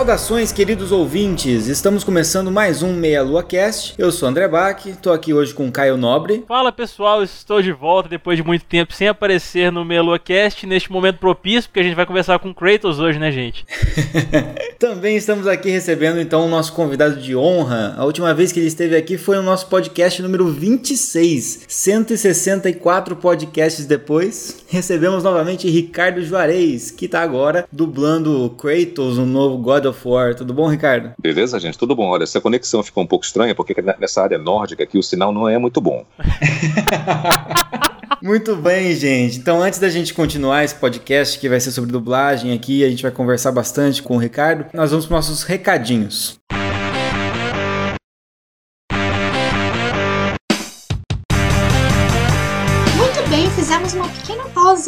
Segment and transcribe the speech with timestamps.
[0.00, 1.66] Saudações, queridos ouvintes!
[1.66, 3.92] Estamos começando mais um Meia Lua Cast.
[3.98, 6.42] Eu sou André Bach, tô aqui hoje com Caio Nobre.
[6.48, 10.66] Fala pessoal, estou de volta depois de muito tempo sem aparecer no Meia Lua Cast,
[10.66, 13.66] neste momento propício, porque a gente vai conversar com o Kratos hoje, né, gente?
[14.80, 17.94] Também estamos aqui recebendo então o nosso convidado de honra.
[17.98, 21.66] A última vez que ele esteve aqui foi no nosso podcast número 26.
[21.68, 29.89] 164 podcasts depois, recebemos novamente Ricardo Juarez, que tá agora dublando Kratos, o novo God
[29.89, 30.34] of War.
[30.34, 31.12] Tudo bom, Ricardo?
[31.20, 31.78] Beleza, gente?
[31.78, 32.08] Tudo bom.
[32.08, 35.48] Olha, essa conexão ficou um pouco estranha, porque nessa área nórdica aqui o sinal não
[35.48, 36.04] é muito bom.
[38.22, 39.38] Muito bem, gente.
[39.38, 43.02] Então, antes da gente continuar esse podcast que vai ser sobre dublagem aqui, a gente
[43.02, 44.66] vai conversar bastante com o Ricardo.
[44.74, 46.38] Nós vamos para nossos recadinhos.
[46.50, 46.69] fizemos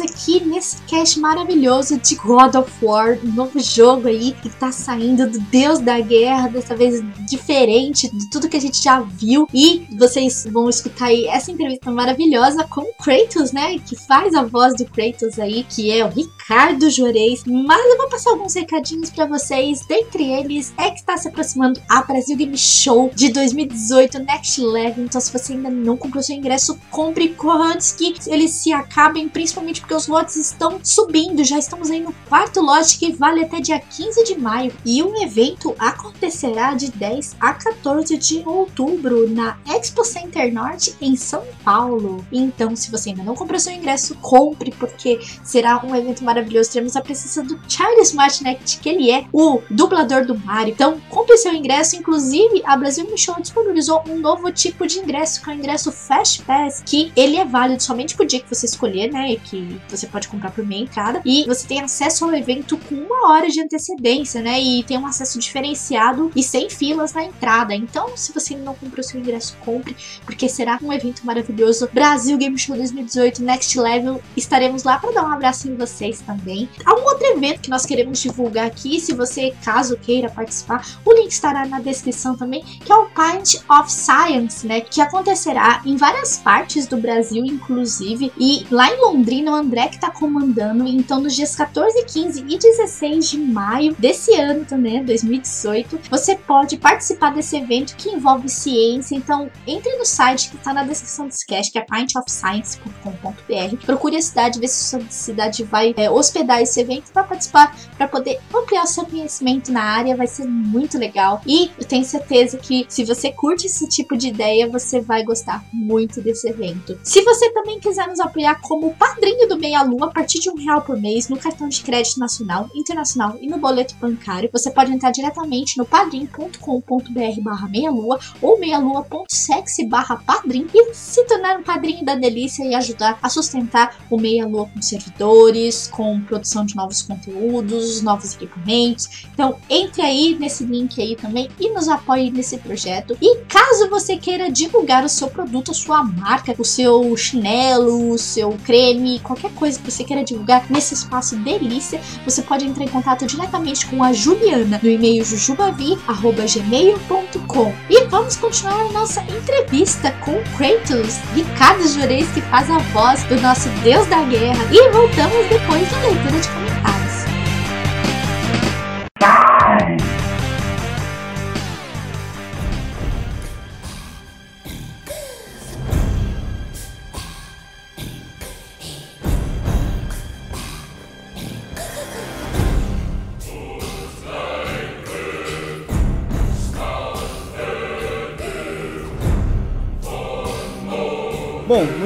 [0.03, 5.29] aqui nesse cast maravilhoso de God of War, um novo jogo aí que tá saindo
[5.29, 9.47] do Deus da Guerra, dessa vez diferente de tudo que a gente já viu.
[9.53, 13.79] E vocês vão escutar aí essa entrevista maravilhosa com o Kratos, né?
[13.79, 17.43] Que faz a voz do Kratos aí, que é o Ricardo Juarez.
[17.45, 19.85] Mas eu vou passar alguns recadinhos para vocês.
[19.87, 25.05] Dentre eles é que está se aproximando a Brasil Game Show de 2018 Next Level.
[25.05, 29.81] Então, se você ainda não comprou seu ingresso, compre antes que eles se acabem, principalmente
[29.81, 31.43] porque os lotes estão subindo.
[31.43, 34.73] Já estamos aí no quarto lote que vale até dia 15 de maio.
[34.85, 41.15] E o evento acontecerá de 10 a 14 de outubro na Expo Center Norte em
[41.15, 42.25] São Paulo.
[42.31, 46.71] Então, se você ainda não comprou seu ingresso, compre, porque será um evento maravilhoso.
[46.71, 50.73] Teremos a presença do Charles Martinet, que ele é o dublador do Mario.
[50.73, 51.95] Então, compre seu ingresso.
[51.95, 56.43] Inclusive, a Brasil Show disponibilizou um novo tipo de ingresso, que é o ingresso Fast
[56.43, 59.35] Pass, que ele é válido somente pro dia que você escolher, né?
[59.35, 61.21] Que você pode comprar por meia entrada.
[61.25, 64.59] E você tem acesso ao evento com uma hora de antecedência, né?
[64.61, 67.73] E tem um acesso diferenciado e sem filas na entrada.
[67.73, 69.95] Então, se você ainda não comprou seu ingresso, compre,
[70.25, 71.89] porque será um evento maravilhoso.
[71.93, 74.21] Brasil Game Show 2018 Next Level.
[74.35, 76.69] Estaremos lá para dar um abraço em vocês também.
[76.85, 78.99] Há um outro evento que nós queremos divulgar aqui.
[78.99, 83.55] Se você, caso queira participar, o link estará na descrição também, que é o Pint
[83.69, 84.81] of Science, né?
[84.81, 88.31] Que acontecerá em várias partes do Brasil, inclusive.
[88.37, 90.87] E lá em Londrina, André que tá comandando.
[90.87, 96.77] Então, nos dias 14, 15 e 16 de maio desse ano também, 2018, você pode
[96.77, 99.15] participar desse evento que envolve ciência.
[99.15, 103.77] Então, entre no site que tá na descrição desse cast, que é pintofscience.com.br.
[103.83, 108.07] Procure a cidade, ver se sua cidade vai é, hospedar esse evento para participar, para
[108.07, 110.15] poder ampliar o seu conhecimento na área.
[110.15, 111.41] Vai ser muito legal.
[111.47, 115.65] E eu tenho certeza que se você curte esse tipo de ideia, você vai gostar
[115.73, 116.99] muito desse evento.
[117.03, 120.57] Se você também quiser nos apoiar como padrinho do Meia Lua a partir de um
[120.57, 124.49] real por mês no cartão de crédito nacional, internacional e no boleto bancário.
[124.51, 131.57] Você pode entrar diretamente no padrim.com.br barra meialua ou meialua.sexy barra padrim e se tornar
[131.57, 136.65] um padrinho da delícia e ajudar a sustentar o Meia Lua com servidores, com produção
[136.65, 139.25] de novos conteúdos, novos equipamentos.
[139.33, 143.17] Então entre aí nesse link aí também e nos apoie nesse projeto.
[143.21, 148.17] E caso você queira divulgar o seu produto, a sua marca, o seu chinelo, o
[148.17, 152.89] seu creme, qualquer coisa que você queira divulgar nesse espaço delícia, você pode entrar em
[152.89, 157.73] contato diretamente com a Juliana no e-mail jujubavi@gmail.com.
[157.89, 163.39] E vamos continuar a nossa entrevista com Kratos, Ricardo Jureis, que faz a voz do
[163.41, 164.63] nosso Deus da Guerra.
[164.71, 166.92] E voltamos depois da leitura de comentários.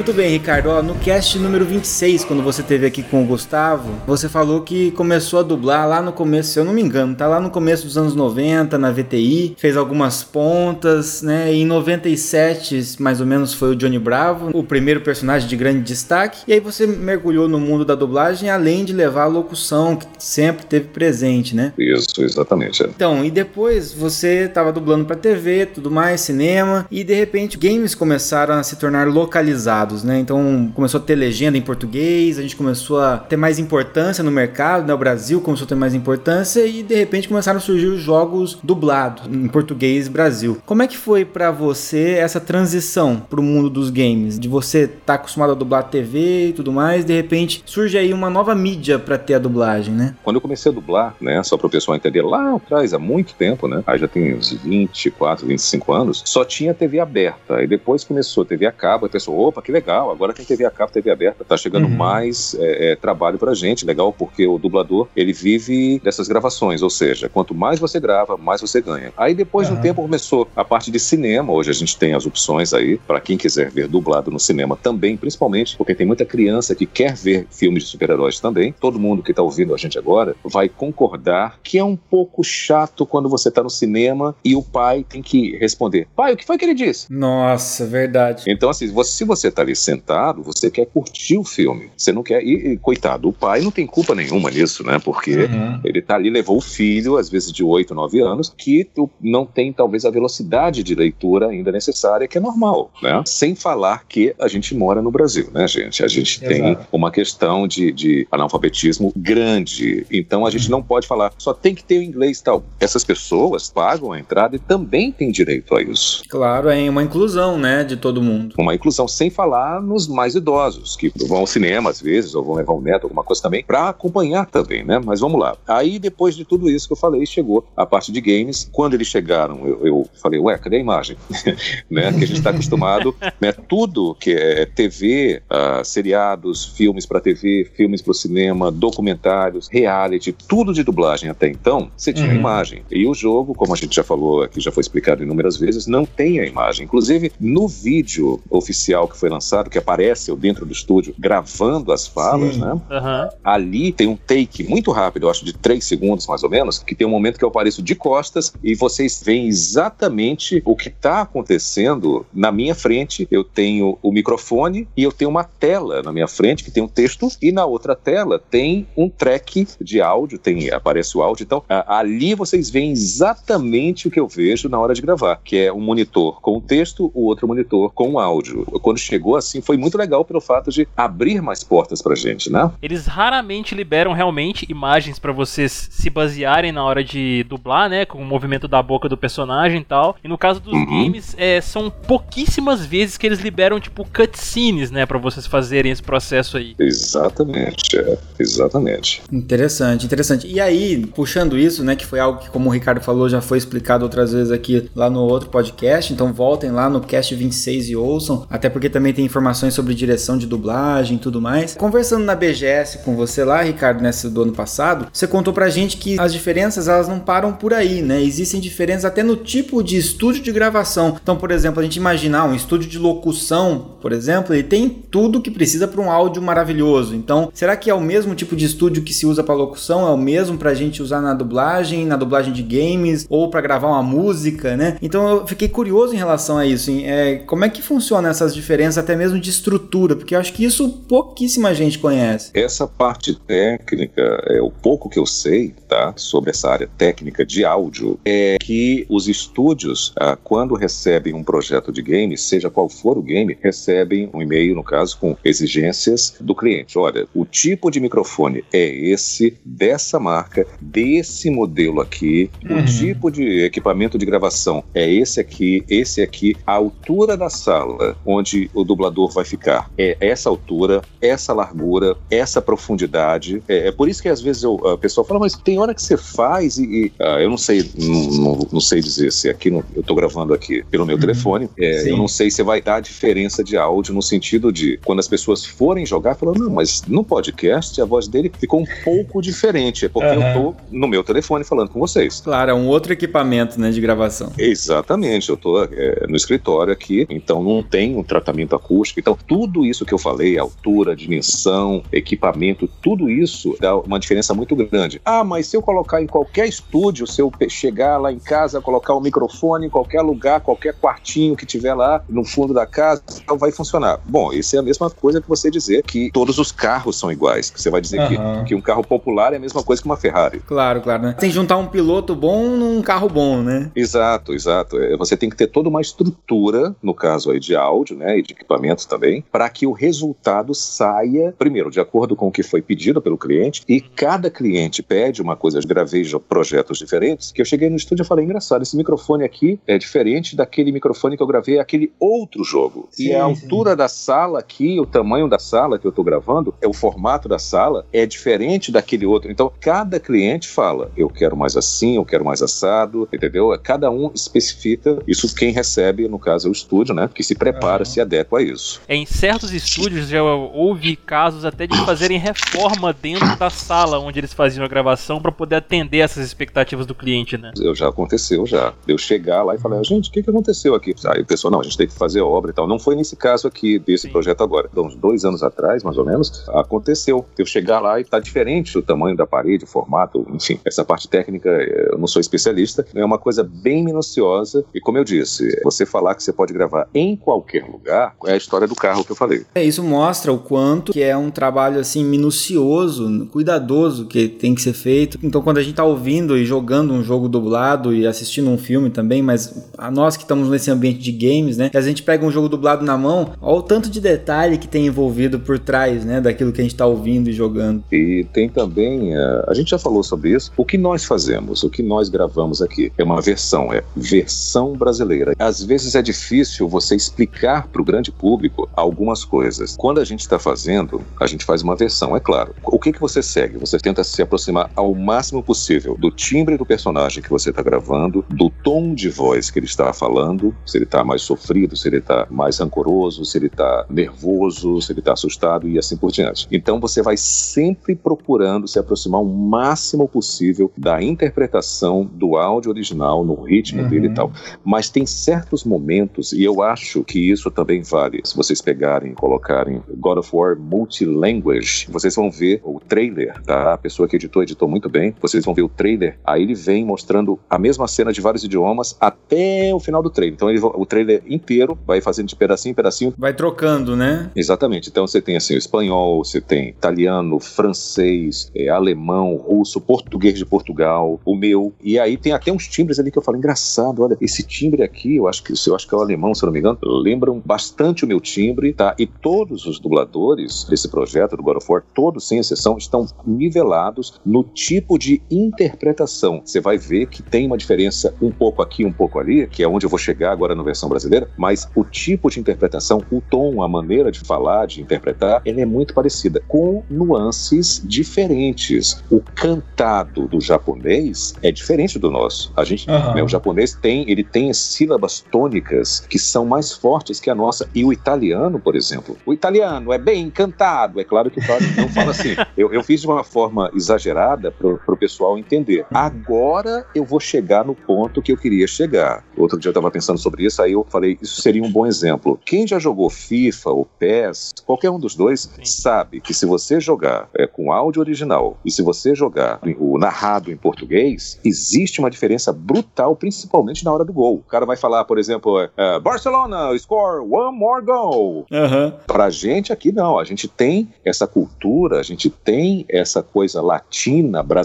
[0.07, 0.69] Muito bem, Ricardo.
[0.69, 4.91] Ó, no cast número 26, quando você esteve aqui com o Gustavo, você falou que
[4.91, 7.85] começou a dublar lá no começo, se eu não me engano, tá lá no começo
[7.85, 11.53] dos anos 90, na VTI, fez algumas pontas, né?
[11.53, 15.81] E em 97, mais ou menos, foi o Johnny Bravo, o primeiro personagem de grande
[15.81, 16.39] destaque.
[16.47, 20.65] E aí você mergulhou no mundo da dublagem, além de levar a locução, que sempre
[20.65, 21.73] teve presente, né?
[21.77, 22.81] Isso, exatamente.
[22.81, 22.87] é.
[22.87, 27.93] Então, e depois você tava dublando pra TV, tudo mais, cinema, e de repente games
[27.93, 30.19] começaram a se tornar localizados, né?
[30.19, 34.31] Então começou a ter legenda em português, a gente começou a ter mais importância no
[34.31, 34.93] mercado, né?
[34.93, 38.57] O Brasil começou a ter mais importância e de repente começaram a surgir os jogos
[38.63, 40.57] dublados em português Brasil.
[40.65, 44.39] Como é que foi pra você essa transição pro mundo dos games?
[44.39, 48.13] De você estar tá acostumado a dublar TV e tudo mais, de repente surge aí
[48.13, 50.15] uma nova mídia pra ter a dublagem, né?
[50.23, 53.33] Quando eu comecei a dublar, né, só para o pessoal entender, lá atrás, há muito
[53.35, 57.55] tempo, né, aí já tem uns 24, 25 anos, só tinha TV aberta.
[57.55, 60.65] Aí depois começou a TV a cabo, a pessoa, opa, que legal, agora tem TV
[60.65, 61.43] a cabo, TV aberta.
[61.45, 61.95] Tá chegando Uhum.
[61.95, 66.89] mais é, é, trabalho pra gente, legal, porque o dublador, ele vive dessas gravações, ou
[66.89, 69.11] seja, quanto mais você grava, mais você ganha.
[69.17, 72.25] Aí depois de um tempo começou a parte de cinema, hoje a gente tem as
[72.25, 76.75] opções aí, para quem quiser ver dublado no cinema também, principalmente porque tem muita criança
[76.75, 78.73] que quer ver filmes de super-heróis também.
[78.79, 83.05] Todo mundo que tá ouvindo a gente agora vai concordar que é um pouco chato
[83.05, 86.57] quando você tá no cinema e o pai tem que responder: pai, o que foi
[86.57, 87.11] que ele disse?
[87.11, 88.43] Nossa, verdade.
[88.47, 91.89] Então, assim, você- se você tá ali sentado, você quer curtir o filme.
[91.97, 92.43] Você não quer.
[92.43, 94.99] E, e, coitado, o pai não tem culpa nenhuma nisso, né?
[94.99, 95.79] Porque Uhum.
[95.83, 99.45] ele tá ali, levou o filho, às vezes de 8, 9 anos, que tu- não
[99.45, 103.21] tem talvez a velocidade de leitura ainda necessária, que é normal, né?
[103.25, 106.03] Sem falar que a gente mora no Brasil, né, gente?
[106.03, 106.87] A gente tem Exato.
[106.91, 110.05] uma questão de, de analfabetismo grande.
[110.11, 112.63] Então a gente não pode falar, só tem que ter o inglês tal.
[112.79, 117.57] Essas pessoas pagam a entrada e também têm direito a isso Claro, é uma inclusão,
[117.57, 118.55] né, de todo mundo.
[118.57, 122.55] uma inclusão, sem falar nos mais idosos, que vão ao cinema às vezes, ou vão
[122.55, 124.99] levar um neto, alguma coisa também, para acompanhar também, né?
[125.03, 125.55] Mas vamos lá.
[125.67, 128.67] Aí, depois de tudo isso que eu falei, chegou a parte de games.
[128.71, 131.17] Quando eles chegaram, eu, eu falei, ué, cadê a imagem?
[131.89, 132.11] né?
[132.13, 133.51] Que a gente está acostumado, né?
[133.51, 140.31] Tudo que é TV, ah, seriados, filmes para TV, filmes para o cinema, documentários, reality,
[140.31, 142.35] tudo de dublagem até então, você tinha Uhum.
[142.35, 142.83] imagem.
[142.91, 146.05] E o jogo, como a gente já falou aqui, já foi explicado inúmeras vezes, não
[146.05, 146.85] tem a imagem.
[146.85, 152.07] Inclusive, no vídeo oficial que foi lançado, que aparece eu dentro do estúdio gravando as
[152.07, 152.61] falas, Sim.
[152.61, 152.81] né?
[152.89, 153.29] Aham.
[153.43, 156.95] Ali tem um take muito rápido, eu acho de 3 segundos mais ou menos, que
[156.95, 161.21] tem um momento que eu apareço de costas e vocês veem exatamente o que está
[161.21, 163.27] acontecendo na minha frente.
[163.31, 166.87] Eu tenho o microfone e eu tenho uma tela na minha frente que tem um
[166.87, 171.43] texto e na outra tela tem um track de áudio, tem aparece o áudio.
[171.43, 175.57] Então a- ali vocês veem exatamente o que eu vejo na hora de gravar, que
[175.57, 178.65] é um monitor com o texto, o outro monitor com o áudio.
[178.81, 182.71] Quando chegou assim, foi muito legal pelo fato de abrir mais portas pra gente, né?
[182.81, 188.05] Eles raramente liberam realmente imagens pra vocês se basearem na hora de dublar, né?
[188.05, 190.15] Com o movimento da boca do personagem e tal.
[190.23, 190.85] E no caso dos Uhum.
[190.85, 195.05] games, é, são pouquíssimas vezes que eles liberam, tipo, cutscenes, né?
[195.05, 196.75] Pra vocês fazerem esse processo aí.
[196.79, 199.21] Exatamente, é, exatamente.
[199.31, 200.47] Interessante, interessante.
[200.47, 203.57] E aí, puxando isso, né, que foi algo que, como o Ricardo falou, já foi
[203.57, 207.95] explicado outras vezes aqui lá no outro podcast, então voltem lá no cast 26 e
[207.95, 211.75] ouçam, até porque também tem informações sobre direção de dublagem e tudo mais.
[211.75, 215.97] Conversando na BGS com você lá, Ricardo, nessa do ano passado, você contou pra gente
[215.97, 218.21] que as diferenças, elas não param por aí, né?
[218.21, 221.17] Existem diferenças até no tipo de estúdio de gravação.
[221.21, 225.41] Então, por exemplo, a gente imaginar um estúdio de locução, por exemplo, ele tem tudo
[225.41, 227.15] que precisa para um áudio maravilhoso.
[227.15, 230.07] Então, será que é o mesmo tipo de estúdio que se usa para locução?
[230.07, 233.87] É o mesmo pra gente usar na dublagem, na dublagem de games ou para gravar
[233.89, 234.97] uma música, né?
[235.01, 236.89] Então, eu fiquei curioso em relação a isso.
[236.91, 237.03] hein?
[237.05, 240.15] É, como é que funciona essas diferenças, até mesmo de estrutura?
[240.15, 242.51] Porque eu acho que isso pouquíssima gente conhece.
[242.53, 247.63] Essa parte técnica, é o pouco que eu sei, tá, sobre essa área técnica de
[247.65, 253.17] áudio, é que os estúdios, ah, quando recebem um projeto de game, seja qual for
[253.17, 256.97] o game, recebem um e-mail, no caso, com exigências do cliente.
[256.97, 262.79] Olha, o tipo de microfone é esse, dessa marca, desse modelo aqui, Uhum.
[262.79, 268.17] o tipo de equipamento de gravação é esse aqui, esse aqui, a altura da sala
[268.25, 273.61] onde o dublador vai ficar é essa altura, essa largura, essa profundidade.
[273.67, 275.93] É, é por isso que às vezes eu, a pessoa fala, mas tem tem hora
[275.93, 279.47] que você faz e, e ah, eu não sei, não, não, não, sei dizer se
[279.47, 281.21] aqui eu tô gravando aqui pelo meu uhum.
[281.21, 285.19] telefone, é, eu não sei se vai dar diferença de áudio no sentido de quando
[285.19, 289.41] as pessoas forem jogar, falando, não, mas no podcast a voz dele ficou um pouco
[289.41, 290.47] diferente, é porque uhum.
[290.47, 292.41] eu tô no meu telefone falando com vocês.
[292.41, 294.51] Claro, é um outro equipamento, né, de gravação.
[294.57, 299.85] Exatamente, eu tô é, no escritório aqui, então não tem um tratamento acústico, então tudo
[299.85, 305.21] isso que eu falei, altura, dimensão, equipamento, tudo isso dá uma diferença muito grande.
[305.23, 309.13] Ah, mas se eu colocar em qualquer estúdio, se eu chegar lá em casa, colocar
[309.13, 313.21] o um microfone em qualquer lugar, qualquer quartinho que tiver lá no fundo da casa,
[313.43, 314.19] então vai funcionar.
[314.25, 317.69] Bom, isso é a mesma coisa que você dizer que todos os carros são iguais.
[317.69, 318.59] Que você vai dizer uhum.
[318.59, 320.59] que, que um carro popular é a mesma coisa que uma Ferrari.
[320.59, 321.35] Claro, claro, né?
[321.37, 323.91] Tem que juntar um piloto bom num carro bom, né?
[323.95, 324.97] Exato, exato.
[324.97, 328.41] É, você tem que ter toda uma estrutura, no caso aí de áudio, né, e
[328.41, 332.81] de equipamentos também, para que o resultado saia, primeiro, de acordo com o que foi
[332.81, 337.65] pedido pelo cliente, e cada cliente pede uma coisa, eu gravei projetos diferentes, que eu
[337.65, 341.47] cheguei no estúdio e falei, engraçado, esse microfone aqui é diferente daquele microfone que eu
[341.47, 343.07] gravei aquele outro jogo.
[343.11, 343.97] Sim, e a altura sim.
[343.97, 347.59] da sala aqui, o tamanho da sala que eu estou gravando, é o formato da
[347.59, 349.51] sala, é diferente daquele outro.
[349.51, 353.77] Então, cada cliente fala, eu quero mais assim, eu quero mais assado, entendeu?
[353.83, 357.29] Cada um especifica, isso quem recebe, no caso, é o estúdio, né?
[357.33, 358.05] Que se prepara, uhum.
[358.05, 359.01] se adequa a isso.
[359.07, 364.53] Em certos estúdios já houve casos até de fazerem reforma dentro da sala onde eles
[364.53, 367.71] faziam a gravação para poder atender essas expectativas do cliente, né?
[367.79, 368.93] Eu já aconteceu já.
[369.07, 371.15] Eu chegar lá e falar, gente, o que, que aconteceu aqui?
[371.25, 372.85] Aí o pessoal, não, a gente tem que fazer obra e tal.
[372.85, 374.31] Não foi nesse caso aqui desse Sim.
[374.31, 374.89] projeto agora.
[374.91, 377.45] Então, uns dois anos atrás, mais ou menos, aconteceu.
[377.57, 380.79] Eu chegar lá e tá diferente o tamanho da parede, o formato, enfim.
[380.83, 384.83] Essa parte técnica, eh, eu não sou especialista, é uma coisa bem minuciosa.
[384.93, 388.57] E como eu disse, você falar que você pode gravar em qualquer lugar é a
[388.57, 389.65] história do carro que eu falei.
[389.73, 394.81] É, isso mostra o quanto que é um trabalho assim minucioso, cuidadoso que tem que
[394.81, 395.36] ser feito.
[395.41, 399.09] Então, quando a gente tá ouvindo e jogando um jogo dublado e assistindo um filme
[399.09, 401.89] também, mas a nós que estamos nesse ambiente de games, né?
[401.89, 404.87] Que a gente pega um jogo dublado na mão, olha o tanto de detalhe que
[404.87, 406.41] tem envolvido por trás, né?
[406.41, 408.03] Daquilo que a gente está ouvindo e jogando.
[408.11, 411.89] E tem também, uh, a gente já falou sobre isso, o que nós fazemos, o
[411.89, 415.53] que nós gravamos aqui é uma versão, é versão brasileira.
[415.59, 419.95] Às vezes é difícil você explicar para o grande público algumas coisas.
[419.97, 422.73] Quando a gente está fazendo, a gente faz uma versão, é claro.
[422.83, 423.77] O que que você segue?
[423.77, 428.45] Você tenta se aproximar ao máximo possível do timbre do personagem que você está gravando,
[428.49, 432.19] do tom de voz que ele está falando, se ele está mais sofrido, se ele
[432.19, 436.65] está mais rancoroso, se ele está nervoso, se ele está assustado e assim por diante.
[436.71, 443.43] Então você vai sempre procurando se aproximar o máximo possível da interpretação do áudio original
[443.43, 444.07] no ritmo uhum.
[444.07, 444.49] dele e tal.
[444.81, 449.35] Mas tem certos momentos, e eu acho que isso também vale, se vocês pegarem e
[449.35, 453.93] colocarem God of War Multilanguage, vocês vão ver o trailer, tá?
[453.93, 455.16] A pessoa que editou, editou muito bem.
[455.41, 459.15] Vocês vão ver o trailer, aí ele vem mostrando a mesma cena de vários idiomas
[459.19, 460.55] até o final do trailer.
[460.55, 463.33] Então ele, o trailer inteiro vai fazendo de pedacinho em pedacinho.
[463.37, 464.49] Vai trocando, né?
[464.55, 465.09] Exatamente.
[465.09, 470.65] Então você tem assim o espanhol, você tem italiano, francês, é, alemão, russo, português de
[470.65, 471.93] Portugal, o meu.
[472.01, 475.35] E aí tem até uns timbres ali que eu falo, engraçado, olha, esse timbre aqui,
[475.35, 477.61] eu acho que eu acho que é o alemão, se eu não me engano, lembram
[477.63, 479.15] bastante o meu timbre, tá?
[479.17, 484.39] E todos os dubladores desse projeto do God of War, todos sem exceção, estão nivelados
[484.45, 486.63] no tipo de interpretação.
[486.65, 489.87] Você vai ver que tem uma diferença um pouco aqui, um pouco ali, que é
[489.87, 493.83] onde eu vou chegar agora na versão brasileira, mas o tipo de interpretação, o tom,
[493.83, 499.23] a maneira de falar, de interpretar, ela é muito parecida, com nuances diferentes.
[499.29, 502.71] O cantado do japonês é diferente do nosso.
[502.75, 503.33] A gente, uhum.
[503.35, 507.87] né, o japonês tem, ele tem sílabas tônicas que são mais fortes que a nossa.
[507.93, 511.19] E o italiano, por exemplo, o italiano é bem cantado.
[511.19, 512.55] É claro que o italiano não fala assim.
[512.77, 516.05] Eu, eu fiz de uma forma exagerada para o pessoal entender.
[516.11, 519.43] Agora eu vou chegar no ponto que eu queria chegar.
[519.57, 522.59] Outro dia eu estava pensando sobre isso, aí eu falei, isso seria um bom exemplo.
[522.65, 525.85] Quem já jogou FIFA ou PES, qualquer um dos dois, Sim.
[525.85, 530.71] sabe que se você jogar é, com áudio original e se você jogar o narrado
[530.71, 534.55] em português, existe uma diferença brutal, principalmente na hora do gol.
[534.55, 538.65] O cara vai falar, por exemplo, é, Barcelona, score one more goal.
[538.71, 539.13] Uhum.
[539.25, 544.61] Pra gente aqui não, a gente tem essa cultura, a gente tem essa coisa latina,
[544.61, 544.76] brasileira,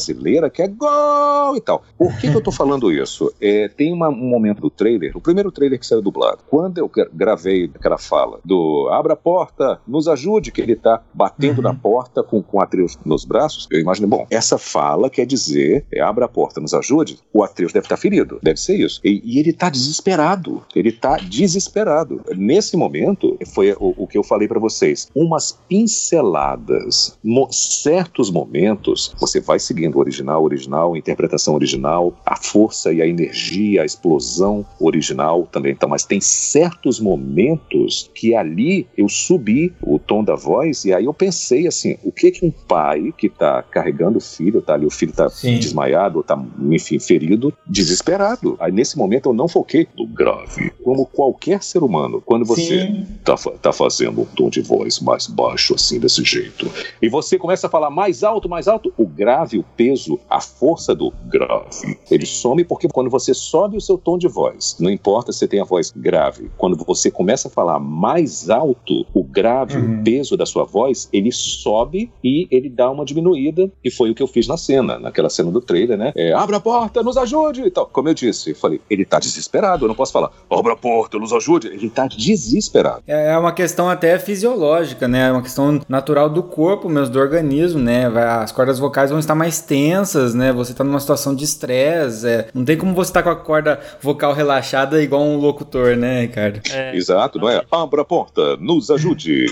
[0.51, 1.83] que é gol e tal.
[1.97, 3.33] Por que, que eu tô falando isso?
[3.41, 6.91] É, tem uma, um momento do trailer, o primeiro trailer que saiu dublado, quando eu
[7.13, 11.65] gravei aquela fala do abra a porta, nos ajude, que ele tá batendo uhum.
[11.65, 15.85] na porta com, com o Atreus nos braços, eu imaginei, bom, essa fala quer dizer,
[15.93, 19.01] é, abra a porta, nos ajude, o Atreus deve estar tá ferido, deve ser isso.
[19.05, 22.21] E, e ele tá desesperado, ele tá desesperado.
[22.37, 29.15] Nesse momento, foi o, o que eu falei para vocês, umas pinceladas, mo certos momentos,
[29.19, 35.49] você vai seguir original, original, interpretação original, a força e a energia, a explosão original
[35.51, 35.73] também.
[35.73, 41.05] Então, mas tem certos momentos que ali eu subi o tom da voz e aí
[41.05, 44.87] eu pensei assim, o que que um pai que está carregando o filho, tá ali
[44.87, 48.57] o filho está desmaiado, está enfim ferido, desesperado.
[48.61, 53.37] Aí nesse momento eu não foquei no grave, como qualquer ser humano, quando você está
[53.37, 56.71] tá fazendo um tom de voz mais baixo assim desse jeito
[57.01, 60.95] e você começa a falar mais alto, mais alto, o grave, o peso, a força
[60.95, 65.33] do grave, ele some porque quando você sobe o seu tom de voz, não importa
[65.33, 69.77] se você tem a voz grave, quando você começa a falar mais alto, o grave,
[69.77, 70.01] uhum.
[70.01, 74.15] o peso da sua voz, ele sobe e ele dá uma diminuída, que foi o
[74.15, 76.13] que eu fiz na cena, naquela cena do trailer, né?
[76.15, 77.87] É, abra a porta, nos ajude e tal.
[77.87, 81.19] Como eu disse, eu falei, ele tá desesperado, eu não posso falar, abra a porta,
[81.19, 81.69] nos ajude.
[81.69, 83.03] Ele tá desesperado.
[83.07, 85.29] É, é uma questão até fisiológica, né?
[85.29, 88.07] É uma questão natural do corpo mesmo, do organismo, né?
[88.07, 90.53] As cordas vocais vão estar mais tensas, né?
[90.53, 92.49] Você tá numa situação de estresse, é...
[92.55, 96.23] não tem como você estar tá com a corda vocal relaxada igual um locutor, né,
[96.23, 96.61] Ricardo?
[96.71, 97.63] É, Exato, não é?
[97.71, 99.47] Abra a porta, nos ajude.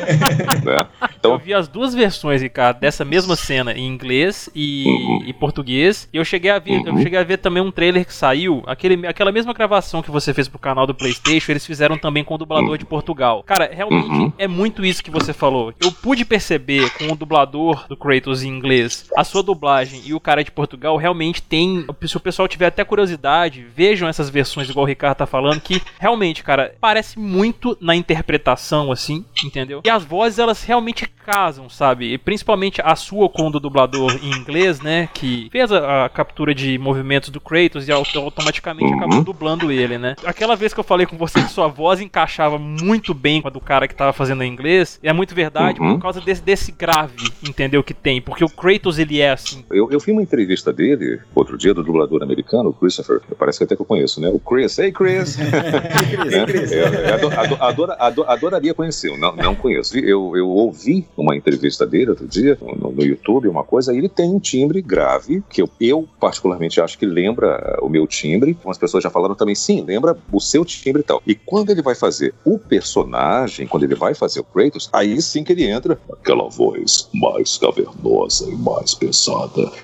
[0.64, 0.86] né?
[1.18, 1.32] então...
[1.32, 5.22] Eu vi as duas versões, Ricardo, dessa mesma cena em inglês e, uhum.
[5.26, 6.08] e português.
[6.12, 6.98] E eu cheguei a ver, uhum.
[6.98, 10.32] eu cheguei a ver também um trailer que saiu, aquele, aquela mesma gravação que você
[10.32, 12.76] fez pro canal do PlayStation, eles fizeram também com o dublador uhum.
[12.76, 13.42] de Portugal.
[13.44, 14.32] Cara, realmente uhum.
[14.38, 15.72] é muito isso que você falou.
[15.80, 20.20] Eu pude perceber com o dublador do Kratos em inglês, a sua dublagem e o
[20.20, 21.86] cara de Portugal realmente tem.
[22.06, 25.82] Se o pessoal tiver até curiosidade, vejam essas versões igual o Ricardo tá falando, que
[25.98, 29.82] realmente, cara, parece muito na interpretação, assim, entendeu?
[29.84, 32.12] E as vozes, elas realmente casam, sabe?
[32.12, 35.08] E principalmente a sua com o do dublador em inglês, né?
[35.12, 38.96] Que fez a, a captura de movimentos do Kratos e automaticamente uhum.
[38.96, 40.16] acabou dublando ele, né?
[40.24, 43.50] Aquela vez que eu falei com você que sua voz encaixava muito bem com a
[43.50, 45.94] do cara que tava fazendo em inglês, é muito verdade uhum.
[45.94, 47.82] por causa desse, desse grave, entendeu?
[47.84, 48.22] Que tem.
[48.22, 49.64] Porque o Kratos, ele é assim.
[49.70, 53.64] Eu, eu vi uma entrevista dele outro dia do dublador americano, o Christopher, parece que
[53.64, 54.28] até que eu conheço, né?
[54.28, 55.36] O Chris, hey Chris!
[55.40, 56.72] hey, Chris.
[56.72, 59.98] é, ador, ador, ador, adoraria conhecer, não, não conheço.
[59.98, 64.08] Eu, eu ouvi uma entrevista dele outro dia no, no, YouTube, uma coisa, e ele
[64.08, 68.52] tem um timbre grave, que eu, eu particularmente acho que lembra o meu timbre.
[68.52, 71.22] Algumas pessoas já falaram também, sim, lembra o seu timbre e tal.
[71.26, 75.44] E quando ele vai fazer o personagem, quando ele vai fazer o Kratos, aí sim
[75.44, 79.17] que ele entra aquela voz mais cavernosa e mais pesada.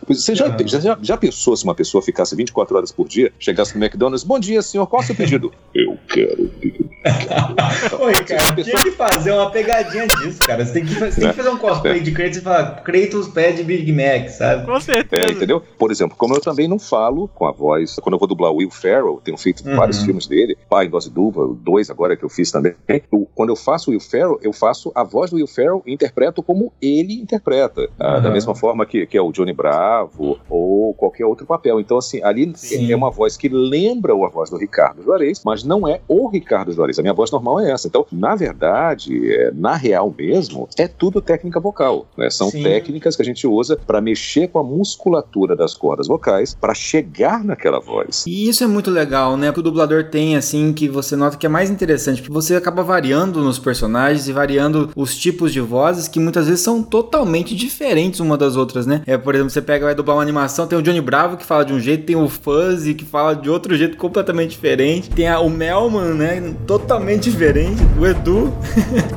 [0.06, 3.76] Você já, já, já, já pensou se uma pessoa ficasse 24 horas por dia, chegasse
[3.76, 5.52] no McDonald's, bom dia senhor, qual é o seu pedido?
[5.74, 6.84] eu quero Big
[8.00, 8.80] Oi, cara, pessoa...
[8.80, 10.64] tinha que fazer uma pegadinha disso, cara.
[10.64, 13.62] Você tem que, você tem que fazer um cosplay de Kratos e falar Kratos pede
[13.62, 14.64] Big Mac, sabe?
[14.64, 15.26] Com certeza.
[15.26, 15.62] É, entendeu?
[15.78, 18.56] Por exemplo, como eu também não falo com a voz, quando eu vou dublar o
[18.56, 19.76] Will Ferrell, tenho feito uhum.
[19.76, 22.74] vários filmes dele, Pai Dose Dupla, dois agora que eu fiz também.
[22.88, 25.92] Eu, quando eu faço o Will Ferrell, eu faço a voz do Will Ferrell e
[25.92, 27.82] interpreto como ele interpreta.
[27.82, 27.88] Uhum.
[27.98, 31.80] Ah, da mesma forma que, que é o Johnny Bravo ou qualquer outro papel.
[31.80, 32.90] Então, assim, ali Sim.
[32.90, 36.72] é uma voz que lembra a voz do Ricardo Juarez, mas não é o Ricardo
[36.72, 36.98] Juarez.
[36.98, 37.86] A minha voz normal é essa.
[37.88, 42.06] Então, na verdade, é, na real mesmo, é tudo técnica vocal.
[42.16, 42.30] Né?
[42.30, 42.62] São Sim.
[42.62, 47.44] técnicas que a gente usa para mexer com a musculatura das cordas vocais para chegar
[47.44, 48.24] naquela voz.
[48.26, 49.52] E isso é muito legal, né?
[49.52, 52.82] Que o dublador tem, assim, que você nota que é mais interessante, porque você acaba
[52.82, 58.20] variando nos personagens e variando os tipos de vozes que muitas vezes são totalmente diferentes
[58.20, 59.02] uma das outras, né?
[59.06, 61.64] É, por exemplo, você pega, vai dublar uma animação, tem o Johnny Bravo que fala
[61.64, 65.40] de um jeito, tem o Fuzzy que fala de outro jeito completamente diferente, tem a,
[65.40, 66.54] o Melman, né?
[66.66, 68.52] Totalmente diferente, o Edu.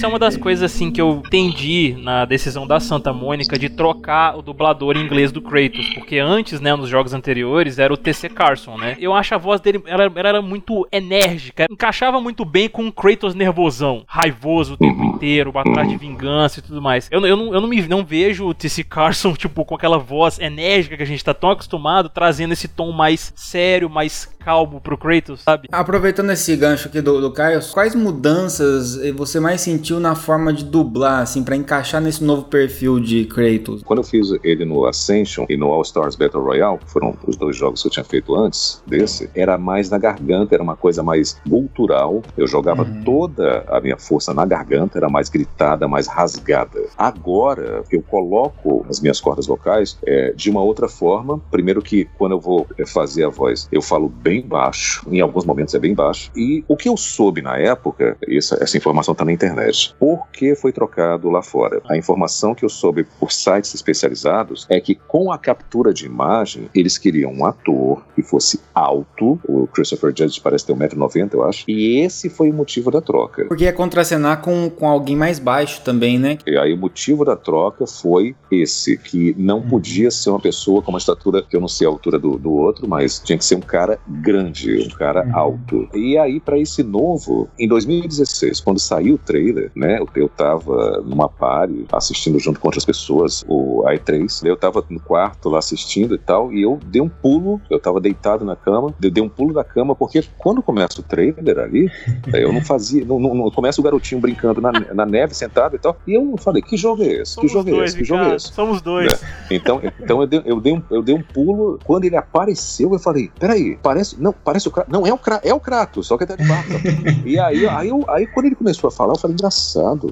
[0.00, 3.68] Isso é uma das coisas assim que eu entendi na decisão da Santa Mônica de
[3.68, 7.98] trocar o dublador em inglês do Kratos, porque antes, né, nos jogos anteriores era o
[7.98, 8.96] TC Carson, né?
[8.98, 12.90] Eu acho a voz dele ela, ela era muito enérgica, encaixava muito bem com o
[12.90, 17.06] Kratos nervosão, raivoso o tempo inteiro, atrás de vingança e tudo mais.
[17.10, 20.38] Eu, eu, não, eu não me não vejo o TC Carson tipo com aquela voz
[20.38, 24.96] enérgica que a gente tá tão acostumado, trazendo esse tom mais sério, mais calmo pro
[24.96, 25.68] Kratos, sabe?
[25.70, 30.64] Aproveitando esse gancho aqui do, do Caio, quais mudanças você mais sentiu na forma de
[30.64, 33.82] dublar, assim, para encaixar nesse novo perfil de Kratos?
[33.82, 37.36] Quando eu fiz ele no Ascension e no All Stars Battle Royale, que foram os
[37.36, 41.02] dois jogos que eu tinha feito antes desse, era mais na garganta, era uma coisa
[41.02, 42.22] mais cultural.
[42.36, 43.02] Eu jogava uhum.
[43.02, 46.80] toda a minha força na garganta, era mais gritada, mais rasgada.
[46.96, 51.40] Agora eu coloco as minhas cordas vocais é, de uma outra forma.
[51.50, 55.20] Primeiro que quando eu vou é, fazer a voz, eu falo bem bem baixo, em
[55.20, 56.30] alguns momentos é bem baixo.
[56.36, 60.28] E o que eu soube na época, essa, essa informação está na internet, seguinte: por
[60.28, 61.80] que foi trocado lá fora?
[61.88, 66.68] A informação que eu soube por sites especializados é que com a captura de imagem,
[66.74, 71.64] eles queriam um ator que fosse alto, o Christopher Judge parece ter 1,90m, eu acho,
[71.68, 73.44] e esse foi o motivo da troca.
[73.46, 76.38] Porque é contracenar com, com alguém mais baixo também, né?
[76.46, 79.68] E aí o motivo da troca foi esse, que não uhum.
[79.68, 82.52] podia ser uma pessoa com uma estatura, que eu não sei a altura do, do
[82.52, 85.36] outro, mas tinha que ser um cara grande, um cara uhum.
[85.36, 85.88] alto.
[85.94, 91.28] E aí, para esse novo, em 2016, quando saiu o trailer, né, eu tava numa
[91.28, 96.18] party assistindo junto com outras pessoas, o i3, eu tava no quarto lá assistindo e
[96.18, 99.52] tal, e eu dei um pulo, eu tava deitado na cama, eu dei um pulo
[99.52, 101.90] da cama, porque quando começa o trailer ali,
[102.34, 105.78] eu não fazia, não, não, não começa o garotinho brincando na, na neve, sentado e
[105.78, 107.32] tal, e eu falei, que jogo é esse?
[107.32, 107.96] Somos que jogo dois, é esse?
[107.98, 108.52] Que jogo é esse?
[108.52, 109.12] Somos dois.
[109.12, 109.54] É.
[109.54, 112.98] Então, então eu, dei, eu, dei um, eu dei um pulo, quando ele apareceu, eu
[112.98, 116.24] falei, peraí, parece, não, parece o Kratos, não, é o, é o Kratos, só que
[116.24, 116.74] ele tá de barba.
[117.24, 119.59] e aí, aí, eu, aí, quando ele começou a falar, eu falei, engraçado,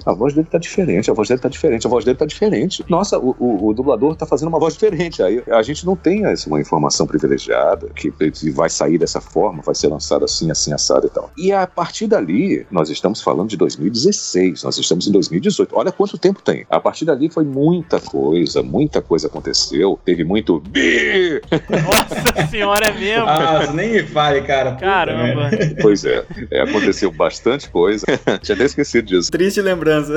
[0.04, 2.84] a voz dele tá diferente, a voz dele tá diferente, a voz dele tá diferente.
[2.88, 5.22] Nossa, o, o, o dublador tá fazendo uma voz diferente.
[5.22, 8.12] Aí a gente não tem essa, uma informação privilegiada que
[8.50, 11.30] vai sair dessa forma, vai ser lançado assim, assim, assado e tal.
[11.36, 15.76] E a partir dali, nós estamos falando de 2016, nós estamos em 2018.
[15.76, 16.66] Olha quanto tempo tem.
[16.70, 19.98] A partir dali foi muita coisa, muita coisa aconteceu.
[20.04, 21.40] Teve muito bi.
[21.84, 23.26] Nossa senhora, é mesmo.
[23.28, 24.76] Ah, nem me fale, cara.
[24.76, 25.50] Caramba.
[25.80, 28.06] Pois é, é, aconteceu bastante coisa.
[28.42, 29.30] Tinha até esquecido disso.
[29.38, 30.14] Triste lembrança.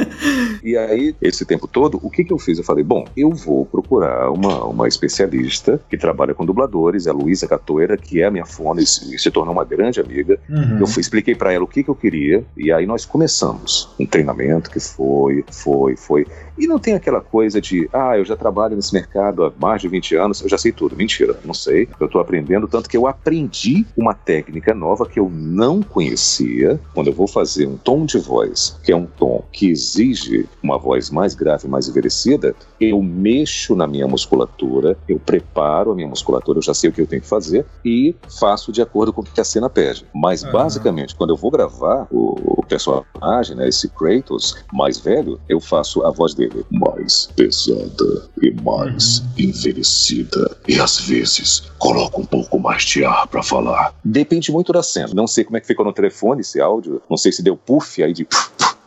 [0.62, 2.58] e aí, esse tempo todo, o que, que eu fiz?
[2.58, 7.48] Eu falei, bom, eu vou procurar uma, uma especialista que trabalha com dubladores, a Luísa
[7.48, 10.38] Catoeira, que é a minha fone e se, se tornou uma grande amiga.
[10.46, 10.80] Uhum.
[10.80, 14.04] Eu fui, expliquei para ela o que, que eu queria e aí nós começamos um
[14.04, 16.26] treinamento que foi, foi, foi.
[16.60, 19.88] E não tem aquela coisa de, ah, eu já trabalho nesse mercado há mais de
[19.88, 20.94] 20 anos, eu já sei tudo.
[20.94, 21.88] Mentira, não sei.
[21.98, 26.78] Eu estou aprendendo, tanto que eu aprendi uma técnica nova que eu não conhecia.
[26.92, 30.76] Quando eu vou fazer um tom de voz, que é um tom que exige uma
[30.76, 36.58] voz mais grave, mais envelhecida, eu mexo na minha musculatura, eu preparo a minha musculatura,
[36.58, 39.24] eu já sei o que eu tenho que fazer e faço de acordo com o
[39.24, 40.04] que a cena pede.
[40.14, 40.52] Mas, uhum.
[40.52, 46.04] basicamente, quando eu vou gravar o, o personagem, né, esse Kratos mais velho, eu faço
[46.04, 50.56] a voz dele mais pesada e mais envelhecida.
[50.68, 53.94] E às vezes coloca um pouco mais de ar para falar.
[54.04, 55.12] Depende muito da cena.
[55.14, 57.02] Não sei como é que ficou no telefone esse áudio.
[57.08, 58.26] Não sei se deu puff aí de.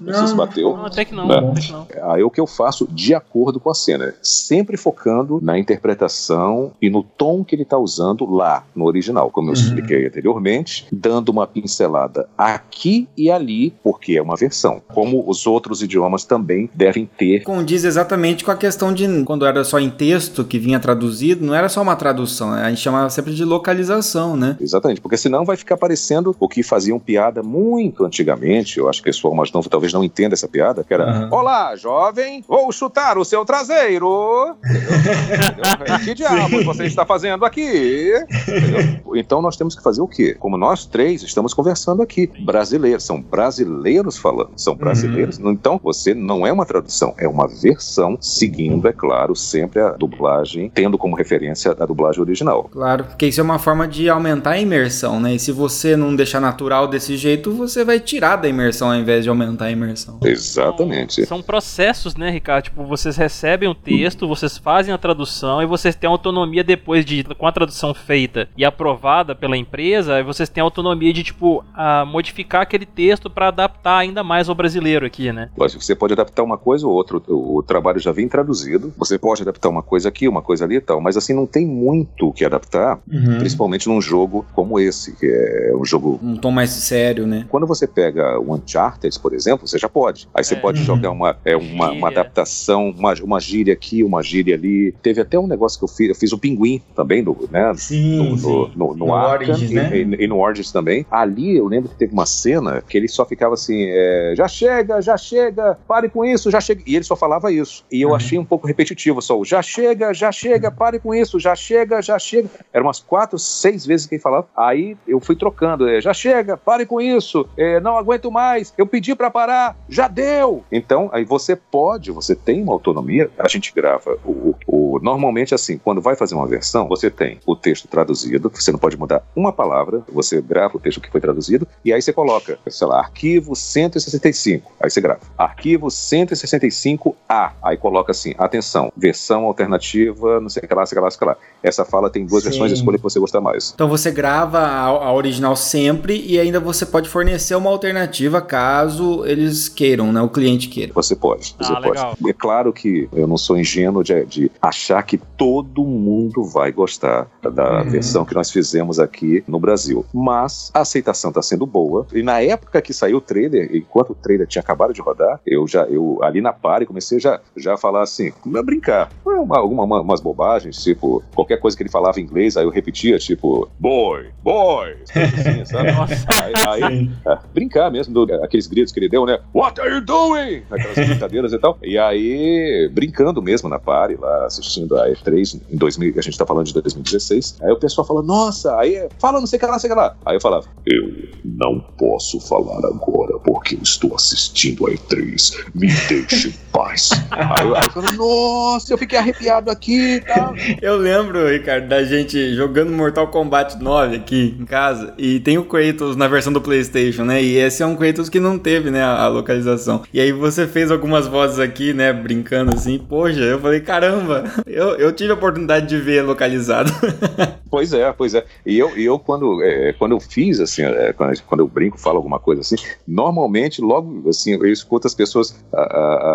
[0.04, 0.76] Não, sei se bateu.
[0.76, 1.38] Não, até que não, né?
[1.38, 1.88] até que não.
[2.12, 4.14] Aí o que eu faço de acordo com a cena.
[4.22, 9.50] Sempre focando na interpretação e no tom que ele está usando lá no original, como
[9.50, 9.62] eu uhum.
[9.62, 14.82] expliquei anteriormente, dando uma pincelada aqui e ali, porque é uma versão.
[14.94, 17.44] Como os outros idiomas também devem ter.
[17.44, 21.54] Condiz exatamente com a questão de quando era só em texto que vinha traduzido, não
[21.54, 22.64] era só uma tradução, né?
[22.64, 24.58] a gente chamava sempre de localização, né?
[24.60, 28.78] Exatamente, porque senão vai ficar parecendo o que faziam piada muito antigamente.
[28.78, 31.28] Eu acho que o pessoal mais novo talvez não entenda essa piada, que era: uhum.
[31.32, 34.56] Olá, jovem, vou chutar o seu traseiro.
[36.04, 38.14] que diabo você está fazendo aqui?
[38.48, 39.16] Entendeu?
[39.16, 40.36] Então nós temos que fazer o quê?
[40.40, 45.38] Como nós três estamos conversando aqui, brasileiros, são brasileiros falando, são brasileiros.
[45.38, 45.52] Uhum.
[45.52, 50.72] Então você não é uma tradução, é uma versão, seguindo, é claro, sempre a dublagem,
[50.74, 52.70] tendo como referência a dublagem original.
[52.72, 55.36] Claro, porque isso é uma forma de aumentar a imersão, né?
[55.36, 59.24] E se você não deixar natural desse jeito, você vai tirar da imersão ao invés
[59.24, 59.83] de aumentar a imersão.
[60.24, 61.26] Exatamente.
[61.26, 62.66] São, são processos, né, Ricardo?
[62.66, 67.24] Tipo, vocês recebem o texto, vocês fazem a tradução e vocês têm autonomia depois de,
[67.24, 72.62] com a tradução feita e aprovada pela empresa, vocês têm autonomia de, tipo, a modificar
[72.62, 75.50] aquele texto para adaptar ainda mais ao brasileiro aqui, né?
[75.58, 79.42] Lógico, você pode adaptar uma coisa ou outra, o trabalho já vem traduzido, você pode
[79.42, 82.34] adaptar uma coisa aqui, uma coisa ali e tal, mas assim, não tem muito o
[82.34, 83.40] que adaptar, uhum.
[83.40, 86.20] principalmente num jogo como esse, que é um jogo...
[86.22, 87.46] Um tom mais sério, né?
[87.50, 90.28] Quando você pega o Uncharted, por exemplo, você já pode.
[90.34, 90.60] Aí você é.
[90.60, 90.86] pode uhum.
[90.86, 94.94] jogar uma, é, uma, uma, adaptação, uma, uma gíria aqui, uma gíria ali.
[95.02, 97.74] Teve até um negócio que eu fiz, eu fiz o Pinguim também, no, né?
[97.76, 98.48] Sim, no, sim.
[98.48, 99.90] no, no, no, no Origins, e, né?
[99.94, 101.06] e, e, no Origins também.
[101.10, 105.02] Ali eu lembro que teve uma cena que ele só ficava assim, é, já chega,
[105.02, 106.84] já chega, pare com isso, já chega.
[106.86, 107.86] E ele só falava isso.
[107.92, 108.16] E eu uhum.
[108.16, 112.02] achei um pouco repetitivo só o já chega, já chega, pare com isso, já chega,
[112.02, 112.50] já chega.
[112.74, 114.48] Eram umas quatro, seis vezes que ele falava.
[114.58, 118.88] Aí eu fui trocando, é, já chega, pare com isso, é, não aguento mais, eu
[118.88, 119.53] pedi para parar,
[119.90, 120.64] já deu.
[120.72, 123.30] Então, aí você pode, você tem uma autonomia.
[123.38, 127.56] A gente grava o, o, normalmente assim, quando vai fazer uma versão, você tem o
[127.56, 131.68] texto traduzido, você não pode mudar uma palavra, você grava o texto que foi traduzido
[131.84, 134.72] e aí você coloca, sei lá, arquivo 165.
[134.80, 135.22] Aí você grava.
[135.38, 137.52] Arquivo 165A.
[137.62, 141.12] Aí coloca assim, atenção, versão alternativa, não sei o que lá, sei o que lá,
[141.12, 141.38] sei o que lá.
[141.62, 142.50] Essa fala tem duas Sim.
[142.50, 143.72] versões, escolha que você gostar mais.
[143.74, 149.24] Então você grava a, a original sempre e ainda você pode fornecer uma alternativa caso
[149.26, 150.22] ele eles queiram, né?
[150.22, 150.92] O cliente queira.
[150.94, 151.88] Você pode, você Ah, pode.
[151.90, 152.18] legal.
[152.28, 157.28] É claro que eu não sou ingênuo de, de achar que todo mundo vai gostar
[157.42, 157.90] da Uhum.
[157.90, 160.06] versão que nós fizemos aqui no Brasil.
[160.14, 162.06] Mas a aceitação está sendo boa.
[162.14, 165.68] E na época que saiu o trailer, enquanto o trailer tinha acabado de rodar, eu
[165.68, 169.10] já, eu ali na pare comecei já, já a falar assim, a brincar.
[169.26, 172.70] Uma, alguma, uma- umas bobagens, tipo, qualquer coisa que ele falava em inglês, aí eu
[172.70, 175.92] repetia, tipo, boy, boy, assim, sabe?
[175.92, 176.26] Nossa.
[176.44, 176.54] Aí,
[176.84, 179.33] aí, é, brincar mesmo, do- aqueles gritos que ele deu, né?
[179.54, 180.64] What are you doing?
[180.70, 181.78] Aquelas brincadeiras e tal.
[181.84, 186.46] E aí, brincando mesmo na party, lá assistindo a E3 em 2000, a gente tá
[186.46, 187.58] falando de 2016.
[187.62, 189.94] Aí o pessoal fala, nossa, aí fala não sei o que lá, não sei o
[189.94, 190.16] que lá.
[190.26, 191.04] Aí eu falava, eu
[191.44, 195.66] não posso falar agora porque eu estou assistindo a E3.
[195.74, 197.12] Me deixe em paz.
[197.32, 200.54] Aí eu, aí eu falava, nossa, eu fiquei arrepiado aqui e tal.
[200.82, 205.66] Eu lembro, Ricardo, da gente jogando Mortal Kombat 9 aqui em casa e tem o
[205.66, 207.42] Kratos na versão do PlayStation, né?
[207.42, 210.04] E esse é um Kratos que não teve, né, a, a localização.
[210.14, 212.98] E aí você fez algumas vozes aqui, né, brincando assim.
[212.98, 216.92] Poxa, eu falei, caramba, eu, eu tive a oportunidade de ver localizado.
[217.74, 218.46] Pois é, pois é.
[218.64, 222.18] E eu, eu quando, é, quando eu fiz, assim, é, quando, quando eu brinco, falo
[222.18, 222.76] alguma coisa assim,
[223.08, 225.88] normalmente, logo, assim, eu escuto as pessoas ah, ah,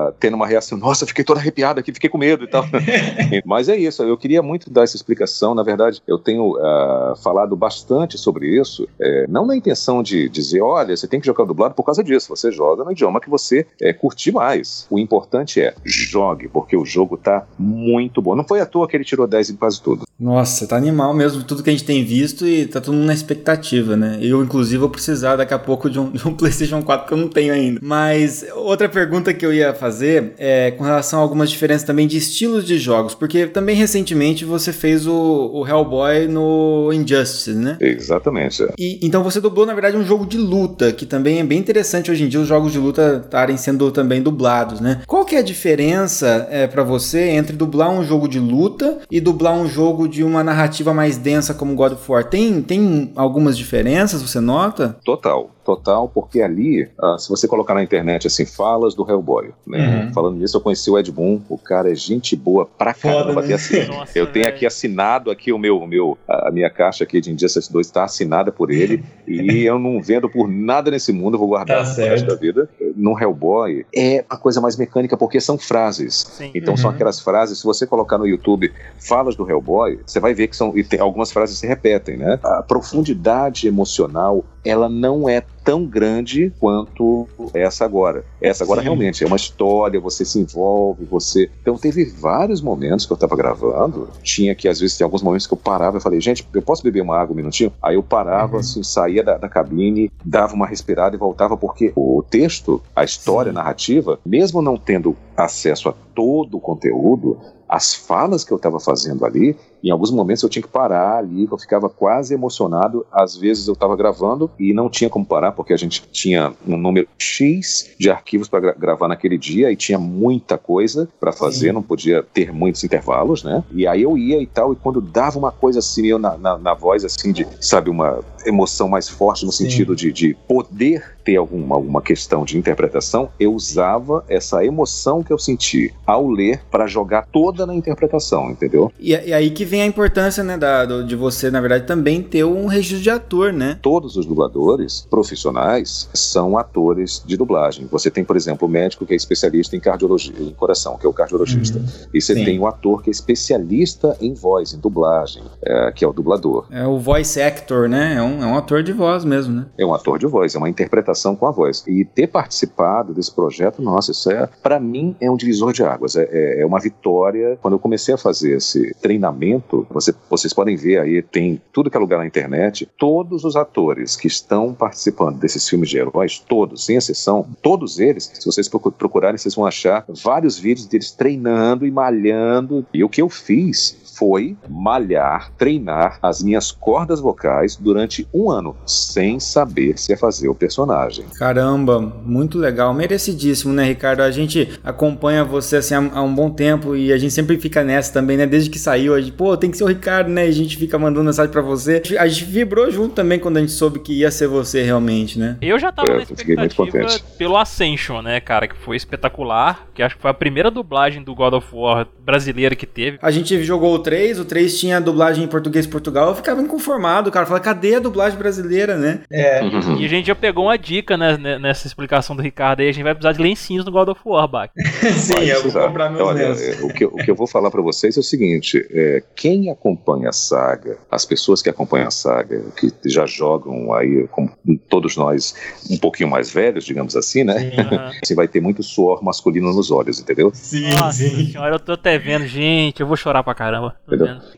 [0.08, 2.64] ah, tendo uma reação, nossa, fiquei toda arrepiada aqui, fiquei com medo e tal.
[3.44, 7.56] Mas é isso, eu queria muito dar essa explicação, na verdade, eu tenho ah, falado
[7.56, 11.74] bastante sobre isso, é, não na intenção de dizer, olha, você tem que jogar dublado
[11.74, 14.86] por causa disso, você joga no idioma que você é, curtir mais.
[14.90, 18.34] O importante é, jogue, porque o jogo tá muito bom.
[18.34, 20.07] Não foi à toa que ele tirou 10 em quase tudo.
[20.18, 23.14] Nossa, tá animal mesmo tudo que a gente tem visto e tá todo mundo na
[23.14, 24.18] expectativa, né?
[24.20, 27.18] Eu, inclusive, vou precisar daqui a pouco de um, de um PlayStation 4 que eu
[27.18, 27.78] não tenho ainda.
[27.80, 32.16] Mas outra pergunta que eu ia fazer é com relação a algumas diferenças também de
[32.16, 37.76] estilos de jogos, porque também recentemente você fez o, o Hellboy no Injustice, né?
[37.80, 38.64] Exatamente.
[38.64, 38.72] é.
[38.76, 42.10] E, então você dublou, na verdade, um jogo de luta, que também é bem interessante
[42.10, 45.02] hoje em dia os jogos de luta estarem sendo também dublados, né?
[45.06, 49.20] Qual que é a diferença é, para você entre dublar um jogo de luta e
[49.20, 52.24] dublar um jogo de uma narrativa mais densa como God of War?
[52.24, 54.96] Tem, tem algumas diferenças, você nota?
[55.04, 60.04] Total, total, porque ali, ah, se você colocar na internet assim, falas do Hellboy, né?
[60.06, 60.12] Uhum.
[60.14, 63.42] Falando nisso, eu conheci o Ed Boon, o cara é gente boa pra Foda, caramba.
[63.42, 63.54] né?
[63.54, 64.56] Assim, Nossa, eu tenho velho.
[64.56, 68.50] aqui assinado aqui o meu, meu, a minha caixa aqui de Injustice 2 está assinada
[68.50, 71.94] por ele e eu não vendo por nada nesse mundo, eu vou guardar Tá o
[72.06, 72.66] resto da vida.
[72.96, 76.26] No Hellboy é uma coisa mais mecânica porque são frases.
[76.32, 76.50] Sim.
[76.54, 76.94] Então são Uhum.
[76.94, 80.72] aquelas frases, se você colocar no YouTube falas do Hellboy, você vai ver que são
[80.78, 82.38] e tem, algumas frases se repetem, né?
[82.42, 88.24] A profundidade emocional, ela não é tão grande quanto essa agora.
[88.40, 88.84] Essa agora Sim.
[88.86, 91.50] realmente é uma história, você se envolve, você.
[91.60, 95.46] Então teve vários momentos que eu tava gravando, tinha que às vezes tem alguns momentos
[95.46, 97.70] que eu parava e falei, gente, eu posso beber uma água um minutinho?
[97.82, 98.60] Aí eu parava, Uhum.
[98.60, 103.50] assim, saía da, da cabine, dava uma respirada e voltava porque o texto, a história,
[103.50, 108.80] a narrativa, mesmo não tendo acesso a todo o conteúdo, as falas que eu estava
[108.80, 113.06] fazendo ali, em alguns momentos eu tinha que parar ali, eu ficava quase emocionado.
[113.12, 116.76] Às vezes eu estava gravando e não tinha como parar, porque a gente tinha um
[116.76, 121.72] número X de arquivos para gravar naquele dia e tinha muita coisa para fazer, Sim.
[121.72, 123.62] não podia ter muitos intervalos, né?
[123.72, 126.58] E aí eu ia e tal, e quando dava uma coisa assim, eu na, na,
[126.58, 129.64] na voz, assim, de, sabe, uma emoção mais forte no Sim.
[129.64, 135.32] sentido de, de poder ter alguma, alguma questão de interpretação, eu usava essa emoção que
[135.32, 138.90] eu senti ao ler para jogar toda na interpretação, entendeu?
[138.98, 142.44] E, e aí que vem a importância, né, da, de você, na verdade, também ter
[142.44, 143.78] um registro de ator, né?
[143.80, 147.86] Todos os dubladores profissionais são atores de dublagem.
[147.90, 151.08] Você tem, por exemplo, o médico que é especialista em cardiologia, em coração, que é
[151.08, 151.80] o cardiologista.
[152.12, 152.44] E você Sim.
[152.44, 156.66] tem o ator que é especialista em voz, em dublagem, é, que é o dublador.
[156.70, 158.14] É o voice actor, né?
[158.16, 159.66] É um, é um ator de voz mesmo, né?
[159.78, 161.84] É um ator de voz, é uma interpretação com a voz.
[161.86, 166.16] E ter participado desse projeto, nossa, isso é, para mim, é um divisor de águas.
[166.16, 167.58] É, é- é uma vitória.
[167.60, 169.57] Quando eu comecei a fazer esse treinamento,
[169.90, 174.16] você- vocês podem ver aí, tem tudo que é lugar na internet, todos os atores
[174.16, 178.92] que estão participando desses filmes de heróis, todos, sem exceção, todos eles, se vocês procu-
[178.92, 182.86] procurarem, vocês vão achar vários vídeos deles treinando e malhando.
[182.92, 188.76] E o que eu fiz foi malhar, treinar as minhas cordas vocais durante um ano,
[188.86, 191.24] sem saber se ia fazer o personagem.
[191.38, 194.20] Caramba, muito legal, merecidíssimo, né, Ricardo?
[194.22, 197.84] A gente acompanha você assim há, há um bom tempo e a gente sempre fica
[197.84, 198.46] nessa também, né?
[198.46, 200.46] Desde que saiu, a gente, pô, tem que ser o Ricardo, né?
[200.46, 202.02] E a gente fica mandando mensagem pra você.
[202.18, 205.56] A gente vibrou junto também quando a gente soube que ia ser você realmente, né?
[205.60, 207.22] Eu já tava É, na muito expectativa contente.
[207.36, 211.34] pelo Ascension, né, cara, que foi espetacular, que acho que foi a primeira dublagem do
[211.34, 213.18] God of War brasileira que teve.
[213.22, 217.28] A gente jogou o 3, o 3 tinha dublagem em português Portugal, eu ficava inconformado.
[217.28, 219.20] O cara fala, cadê a dublagem brasileira, né?
[219.30, 219.60] É.
[219.98, 223.02] E a gente já pegou uma dica né, nessa explicação do Ricardo aí, a gente
[223.02, 224.70] vai precisar de lencinhos no God of War, Bach.
[225.16, 228.16] Sim, eu vou comprar meus Olha, o que, o que eu vou falar para vocês
[228.16, 232.92] é o seguinte, é, quem acompanha a saga, as pessoas que acompanham a saga, que
[233.06, 234.50] já jogam aí, como
[234.88, 235.54] todos nós,
[235.90, 237.58] um pouquinho mais velhos, digamos assim, né?
[237.58, 237.70] Sim,
[238.24, 240.50] Você vai ter muito suor masculino nos olhos, entendeu?
[240.54, 241.50] Sim, Nossa sim.
[241.50, 243.97] senhora, eu tô até vendo, gente, eu vou chorar pra caramba.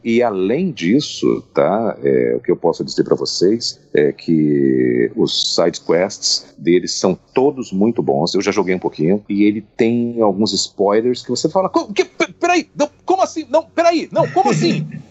[0.04, 5.54] E além disso, tá, é, o que eu posso dizer para vocês é que os
[5.54, 8.34] side quests deles são todos muito bons.
[8.34, 12.68] Eu já joguei um pouquinho e ele tem alguns spoilers que você fala, que, peraí,
[12.76, 13.44] não, como assim?
[13.50, 14.86] Não, peraí, não, como assim?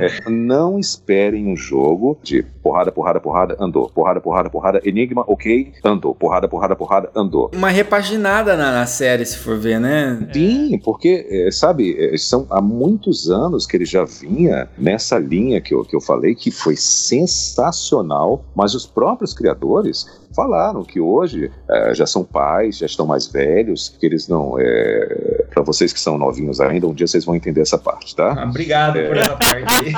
[0.00, 3.88] é, não esperem um jogo de porrada, porrada, porrada, andou.
[3.90, 6.14] Porrada, porrada, porrada, enigma, ok, andou.
[6.14, 7.50] Porrada, porrada, porrada, andou.
[7.54, 10.28] Uma repaginada na, na série, se for ver, né?
[10.32, 15.60] Sim, porque, é, sabe, é, são há muitos anos que ele já vinha nessa linha
[15.60, 21.50] que eu, que eu falei, que foi sensacional, mas os próprios criadores falaram que hoje
[21.68, 24.56] é, já são pais, já estão mais velhos, que eles não.
[24.58, 28.34] É, para vocês que são novinhos ainda, um dia vocês vão entender essa parte, tá?
[28.38, 29.08] Ah, obrigado é...
[29.08, 29.92] por essa parte.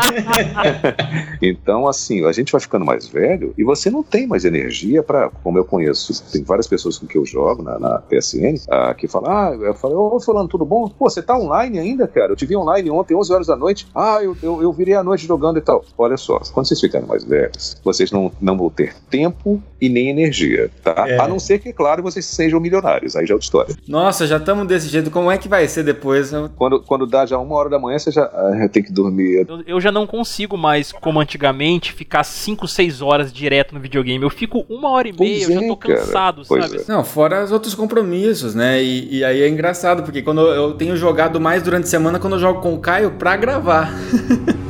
[1.43, 5.31] então, assim, a gente vai ficando mais velho e você não tem mais energia para,
[5.43, 9.07] como eu conheço, tem várias pessoas com que eu jogo na, na PSN, ah, que
[9.07, 10.89] falam, ah, eu falei, ô, Fulano, tudo bom?
[10.89, 12.33] Pô, você tá online ainda, cara?
[12.33, 13.87] Eu te vi online ontem, 11 horas da noite.
[13.95, 15.85] Ah, eu, eu, eu virei a noite jogando e tal.
[15.99, 20.09] Olha só, quando vocês ficarem mais velhos, vocês não, não vão ter tempo e nem
[20.09, 21.05] energia energia, tá?
[21.07, 21.19] É.
[21.19, 23.77] A não ser que, claro, vocês sejam milionários, aí já é outra história.
[23.87, 26.33] Nossa, já estamos desse jeito, como é que vai ser depois?
[26.57, 29.47] Quando, quando dá já uma hora da manhã, você já ah, tem que dormir.
[29.49, 34.23] Eu, eu, já não consigo mais, como antigamente, ficar 5, 6 horas direto no videogame.
[34.25, 36.77] Eu fico uma hora e meia, pois eu é, já tô cansado, sabe?
[36.77, 36.85] É.
[36.89, 38.83] Não, fora os outros compromissos, né?
[38.83, 42.19] E, e aí é engraçado, porque quando eu, eu tenho jogado mais durante a semana,
[42.19, 43.93] quando eu jogo com o Caio pra gravar.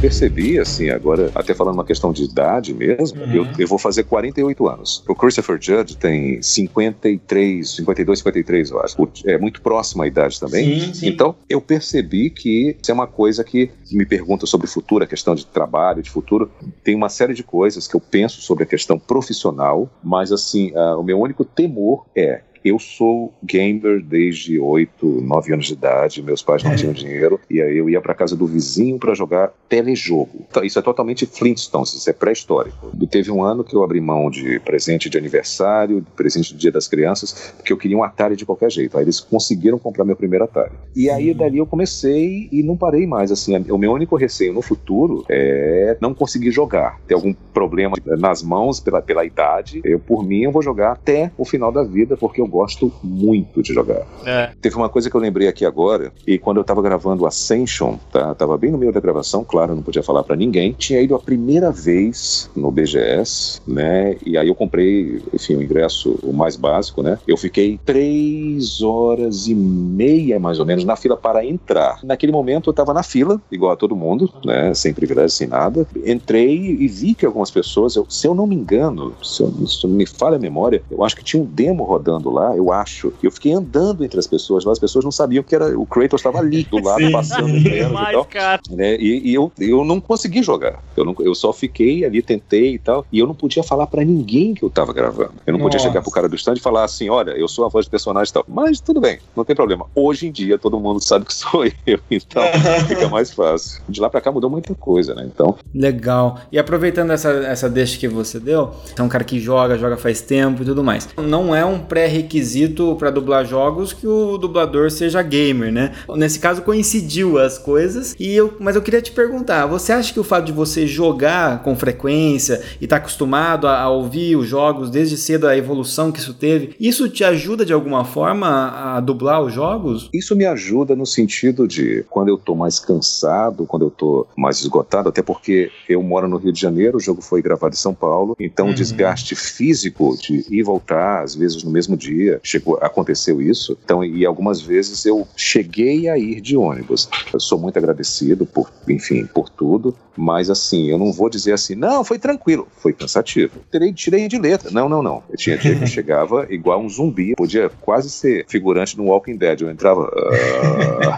[0.00, 3.32] percebi, assim, agora, até falando uma questão de idade mesmo, uhum.
[3.32, 5.04] eu, eu vou fazer 48 anos.
[5.08, 8.96] O Christopher Judge tem 53, 52, 53, eu acho.
[9.26, 10.80] É muito próximo à idade também.
[10.80, 11.08] Sim, sim.
[11.08, 15.06] Então, eu percebi que isso é uma coisa que me pergunta sobre o futuro, a
[15.06, 16.50] questão de trabalho, de futuro.
[16.84, 20.98] Tem uma série de coisas que eu penso sobre a questão profissional, mas, assim, uh,
[20.98, 26.42] o meu único temor é eu sou gamer desde 8, 9 anos de idade, meus
[26.42, 26.74] pais não é.
[26.76, 30.46] tinham dinheiro, e aí eu ia para casa do vizinho para jogar telejogo.
[30.48, 32.92] Então, isso é totalmente Flintstones, isso é pré-histórico.
[33.10, 36.72] Teve um ano que eu abri mão de presente de aniversário, de presente do Dia
[36.72, 38.96] das Crianças, porque eu queria um Atari de qualquer jeito.
[38.96, 40.72] Aí eles conseguiram comprar meu primeiro Atari.
[40.94, 43.32] E aí dali eu comecei e não parei mais.
[43.32, 48.42] Assim, o meu único receio no futuro é não conseguir jogar, ter algum problema nas
[48.42, 49.80] mãos pela, pela idade.
[49.84, 52.57] Eu, por mim, eu vou jogar até o final da vida, porque eu gosto
[53.02, 54.06] muito de jogar.
[54.24, 54.50] É.
[54.60, 58.34] Teve uma coisa que eu lembrei aqui agora, e quando eu tava gravando Ascension, tá?
[58.34, 60.72] Tava bem no meio da gravação, claro, não podia falar para ninguém.
[60.72, 64.16] Tinha ido a primeira vez no BGS, né?
[64.24, 67.18] E aí eu comprei, enfim, o ingresso o mais básico, né?
[67.26, 72.00] Eu fiquei três horas e meia, mais ou menos, na fila para entrar.
[72.02, 74.72] Naquele momento eu tava na fila, igual a todo mundo, né?
[74.74, 75.86] Sem privilégio, sem nada.
[76.04, 79.86] Entrei e vi que algumas pessoas, eu, se eu não me engano, se, eu, se
[79.86, 83.12] me falha a memória, eu acho que tinha um demo rodando lá lá, eu acho.
[83.22, 86.20] Eu fiquei andando entre as pessoas lá, as pessoas não sabiam que era o Kratos
[86.20, 87.12] estava ali do lado, Sim.
[87.12, 88.28] passando e tal.
[88.70, 88.96] Né?
[88.96, 90.82] E, e, eu, eu não consegui jogar.
[90.96, 93.04] Eu, não, eu só fiquei ali, tentei e tal.
[93.12, 95.32] E eu não podia falar para ninguém que eu tava gravando.
[95.46, 95.70] Eu não Nossa.
[95.70, 97.90] podia chegar pro cara do stand e falar assim: olha, eu sou a voz de
[97.90, 98.44] personagem e tal.
[98.48, 99.86] Mas tudo bem, não tem problema.
[99.94, 102.42] Hoje em dia todo mundo sabe que sou eu, então
[102.86, 103.82] fica mais fácil.
[103.88, 105.28] De lá para cá mudou muita coisa, né?
[105.32, 105.56] Então.
[105.74, 106.38] Legal.
[106.52, 110.20] E aproveitando essa, essa deixa que você deu, é um cara que joga, joga faz
[110.20, 111.08] tempo e tudo mais.
[111.16, 115.94] Não é um pré-requisito requisito para dublar jogos que o dublador seja gamer, né?
[116.14, 120.20] Nesse caso coincidiu as coisas e eu, mas eu queria te perguntar, você acha que
[120.20, 124.46] o fato de você jogar com frequência e estar tá acostumado a, a, ouvir os
[124.46, 128.96] jogos desde cedo a evolução que isso teve, isso te ajuda de alguma forma a,
[128.98, 130.10] a dublar os jogos?
[130.12, 134.60] Isso me ajuda no sentido de quando eu tô mais cansado, quando eu tô mais
[134.60, 137.94] esgotado, até porque eu moro no Rio de Janeiro, o jogo foi gravado em São
[137.94, 138.72] Paulo, então uhum.
[138.72, 143.40] o desgaste físico de ir e voltar às vezes no mesmo dia dia chegou, aconteceu
[143.40, 143.78] isso.
[143.84, 147.08] Então, e algumas vezes eu cheguei a ir de ônibus.
[147.32, 151.74] Eu sou muito agradecido por, enfim, por tudo, mas assim, eu não vou dizer assim,
[151.76, 153.60] não, foi tranquilo, foi cansativo.
[153.70, 154.70] Tirei, tirei de letra.
[154.70, 155.22] Não, não, não.
[155.30, 159.36] Eu tinha dia que eu chegava igual um zumbi, podia quase ser figurante no Walking
[159.36, 159.60] Dead.
[159.60, 160.02] Eu entrava.
[160.02, 161.08] Uh...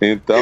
[0.00, 0.40] então,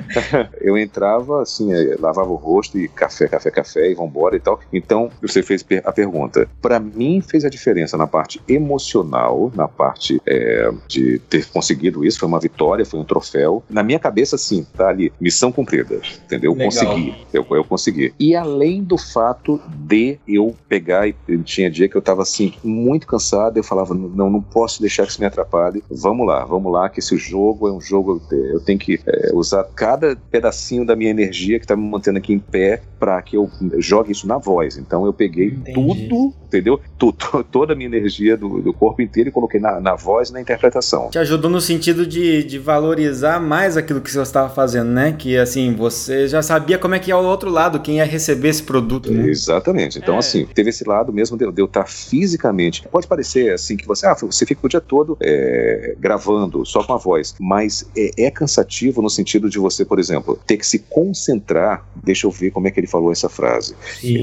[0.60, 4.60] eu entrava assim, eh, lavava o rosto e café, café, café e vambora e tal.
[4.72, 6.48] Então, você fez a pergunta.
[6.60, 12.18] Para mim, fez a diferença na parte emocional, na parte é, de ter conseguido isso.
[12.18, 13.62] Foi uma vitória, foi um troféu.
[13.68, 15.12] Na minha cabeça, sim, tá ali.
[15.20, 16.00] Missão cumprida.
[16.24, 16.52] Entendeu?
[16.52, 17.14] Eu consegui.
[17.32, 18.14] Eu, eu consegui.
[18.18, 21.14] E além do fato de eu pegar e
[21.44, 25.12] tinha dia que eu tava assim, muito cansado, eu falava, não, não posso deixar que
[25.12, 25.82] isso me atrapalhe.
[25.90, 29.64] Vamos lá, vamos lá, que esse jogo é um jogo, eu tenho que é, usar
[29.74, 33.50] cada pedacinho da minha energia que tá me mantendo aqui em pé para que eu
[33.78, 34.76] jogue isso na voz.
[34.76, 35.72] Então eu peguei Entendi.
[35.74, 36.80] tudo, entendeu?
[37.50, 40.40] toda a minha energia do, do corpo inteiro e coloquei na, na voz e na
[40.40, 41.10] interpretação.
[41.10, 45.12] Te ajudou no sentido de, de valorizar mais aquilo que você estava fazendo, né?
[45.12, 48.48] Que assim, você já sabia como é que é o outro lado, quem ia receber
[48.48, 49.10] esse produto.
[49.10, 49.28] Né?
[49.28, 49.98] Exatamente.
[49.98, 50.18] Então, é.
[50.18, 52.86] assim, teve esse lado mesmo de, de, eu estar fisicamente.
[52.88, 56.92] Pode parecer assim que você, ah, você fica o dia todo é, gravando só com
[56.92, 60.78] a voz, mas é, é cansativo no sentido de você, por exemplo, ter que se
[60.78, 61.84] concentrar.
[62.02, 63.74] Deixa eu ver como é que ele falou essa frase.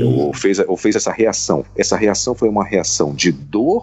[0.03, 1.65] Ou fez, ou fez essa reação.
[1.77, 3.82] Essa reação foi uma reação de dor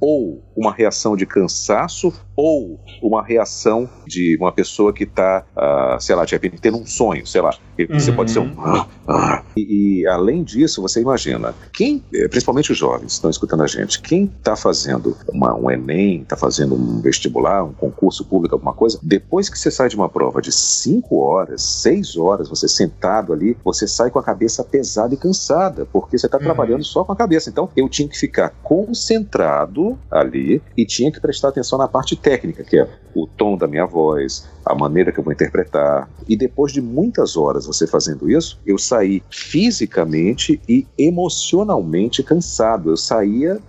[0.00, 5.98] ou uma reação de cansaço ou uma reação de uma pessoa que está, uh, ah,
[6.00, 7.56] sei lá, de repente tendo um sonho, sei lá.
[7.90, 8.16] Você uhum.
[8.16, 8.54] pode ser um.
[8.58, 9.42] Ah, ah.
[9.56, 14.00] E, e, além disso, você imagina, quem, eh, principalmente os jovens estão escutando a gente,
[14.00, 18.98] quem está fazendo uma, um Enem, está fazendo um vestibular, um concurso público, alguma coisa,
[19.02, 23.56] depois que você sai de uma prova de 5 horas, 6 horas, você sentado ali,
[23.62, 26.44] você sai com a cabeça pesada e cansada, porque você está uhum.
[26.44, 27.50] trabalhando só com a cabeça.
[27.50, 32.64] Então, eu tinha que ficar concentrado ali e tinha que prestar atenção na parte técnica,
[32.64, 36.10] que é o tom da minha voz, a maneira que eu vou interpretar.
[36.28, 42.90] E depois de muitas horas você fazendo isso, eu saí fisicamente e emocionalmente cansado.
[42.90, 43.60] Eu saía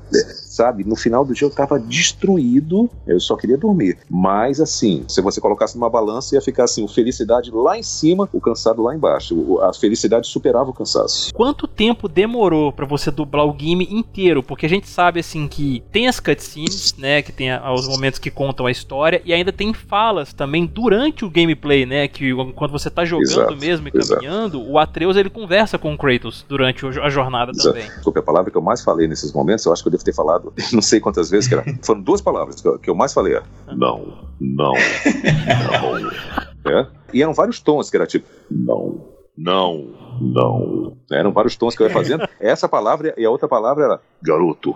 [0.58, 0.84] sabe?
[0.84, 4.00] No final do dia eu estava destruído, eu só queria dormir.
[4.10, 8.28] Mas assim, se você colocasse numa balança, ia ficar assim, o felicidade lá em cima,
[8.34, 9.60] o cansado lá embaixo.
[9.62, 11.32] A felicidade superava o cansaço.
[11.34, 14.42] Quanto tempo demorou para você dublar o game inteiro?
[14.42, 18.32] Porque a gente sabe assim que tem as cutscenes, né, que tem os momentos que
[18.32, 22.90] contam a história e ainda tem falas também durante o gameplay, né, que quando você
[22.90, 24.72] tá jogando exato, mesmo e caminhando, exato.
[24.72, 27.74] o Atreus ele conversa com o Kratos durante a jornada exato.
[27.74, 27.90] também.
[27.90, 30.14] Desculpa, a palavra que eu mais falei nesses momentos, eu acho que eu devo ter
[30.14, 33.36] falado não sei quantas vezes, que era, foram duas palavras que eu, mais falei.
[33.36, 34.74] É, não, não, não.
[36.68, 36.86] É?
[37.14, 39.06] E eram vários tons, que era tipo, não,
[39.38, 39.88] não,
[40.20, 40.98] não.
[41.10, 42.28] Eram vários tons que eu ia fazendo.
[42.42, 44.76] Essa palavra e a outra palavra era garoto,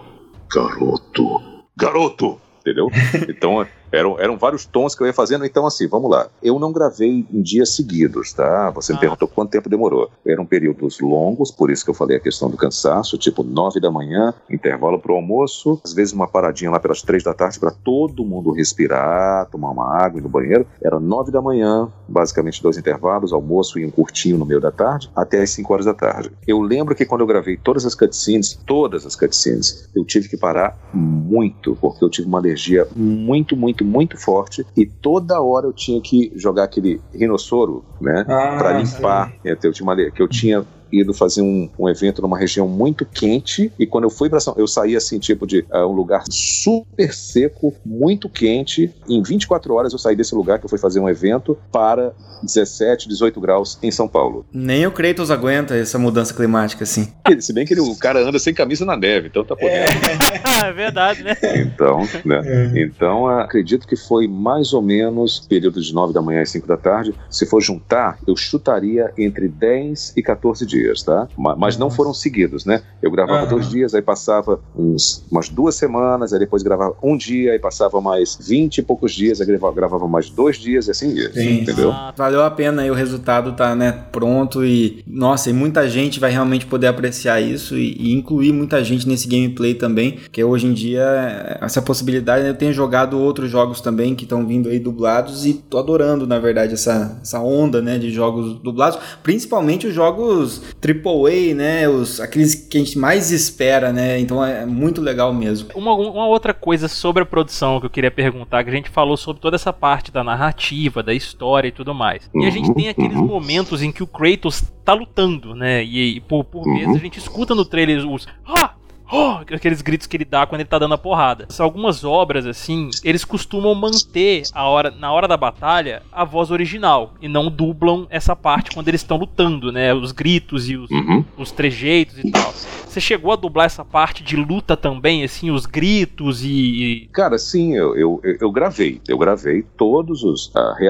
[0.50, 1.42] garoto,
[1.76, 2.40] garoto.
[2.62, 2.88] Entendeu?
[3.28, 6.28] Então eram, eram vários tons que eu ia fazendo, então assim, vamos lá.
[6.42, 8.70] Eu não gravei em dias seguidos, tá?
[8.72, 9.02] Você me ah.
[9.02, 10.10] perguntou quanto tempo demorou.
[10.26, 13.92] Eram períodos longos, por isso que eu falei a questão do cansaço, tipo nove da
[13.92, 18.26] manhã, intervalo pro almoço, às vezes uma paradinha lá pelas três da tarde para todo
[18.26, 20.66] mundo respirar, tomar uma água e no banheiro.
[20.82, 25.10] Era nove da manhã, basicamente dois intervalos, almoço e um curtinho no meio da tarde,
[25.16, 26.32] até as cinco horas da tarde.
[26.48, 30.38] Eu lembro que quando eu gravei todas as cutscenes, todas as cutscenes, eu tive que
[30.38, 35.68] parar muito, porque eu tive uma alergia muito, muito muito, muito forte e toda hora
[35.68, 39.34] eu tinha que jogar aquele rinossoro, né, ah, para limpar.
[39.44, 43.72] É, eu uma, que eu tinha ido fazer um, um evento numa região muito quente
[43.80, 47.14] e quando eu fui para São eu saí assim tipo de uh, um lugar super
[47.14, 48.94] seco, muito quente.
[49.08, 52.14] Em 24 horas eu saí desse lugar que eu fui fazer um evento para
[52.44, 54.46] 17, 18 graus em São Paulo.
[54.52, 57.08] Nem o Kratos aguenta essa mudança climática assim.
[57.40, 59.72] Se bem que ele, o cara anda sem camisa na neve, então tá podendo.
[59.74, 61.38] É, é verdade, né?
[61.56, 62.42] Então, né?
[62.44, 62.82] É.
[62.82, 66.78] Então, acredito que foi mais ou menos período de 9 da manhã às 5 da
[66.78, 67.14] tarde.
[67.30, 71.28] Se for juntar, eu chutaria entre 10 e 14 dias dias, tá?
[71.38, 72.82] Mas não foram seguidos, né?
[73.02, 73.50] Eu gravava uhum.
[73.50, 78.02] dois dias, aí passava uns, umas duas semanas, aí depois gravava um dia, aí passava
[78.02, 81.62] mais vinte e poucos dias, aí gravava, gravava mais dois dias e assim ia, Sim.
[81.62, 81.94] entendeu?
[82.16, 86.32] Valeu a pena aí o resultado tá, né, pronto e, nossa, e muita gente vai
[86.32, 90.74] realmente poder apreciar isso e, e incluir muita gente nesse gameplay também, que hoje em
[90.74, 95.46] dia essa possibilidade, né, eu tenho jogado outros jogos também que estão vindo aí dublados
[95.46, 100.62] e tô adorando, na verdade, essa, essa onda, né, de jogos dublados, principalmente os jogos
[100.76, 101.90] Triple A, né?
[101.90, 104.20] Os, aqueles que a gente mais espera, né?
[104.20, 105.70] Então é muito legal mesmo.
[105.76, 109.18] Uma, uma outra coisa sobre a produção que eu queria perguntar, que a gente falou
[109.18, 112.30] sobre toda essa parte da narrativa, da história e tudo mais.
[112.34, 115.84] E a gente tem aqueles momentos em que o Kratos tá lutando, né?
[115.84, 118.28] E, e por, por vezes a gente escuta no trailer os.
[118.46, 118.76] Ah!
[119.12, 119.54] Oh!
[119.54, 121.48] aqueles gritos que ele dá quando ele tá dando a porrada.
[121.60, 127.14] Algumas obras, assim, eles costumam manter a hora, na hora da batalha a voz original
[127.22, 129.94] e não dublam essa parte quando eles estão lutando, né?
[129.94, 131.24] Os gritos e os, uhum.
[131.38, 132.54] os trejeitos e tal.
[132.92, 137.08] Você chegou a dublar essa parte de luta também, assim, os gritos e.
[137.14, 139.00] Cara, sim, eu, eu, eu gravei.
[139.08, 140.38] Eu gravei todas uh,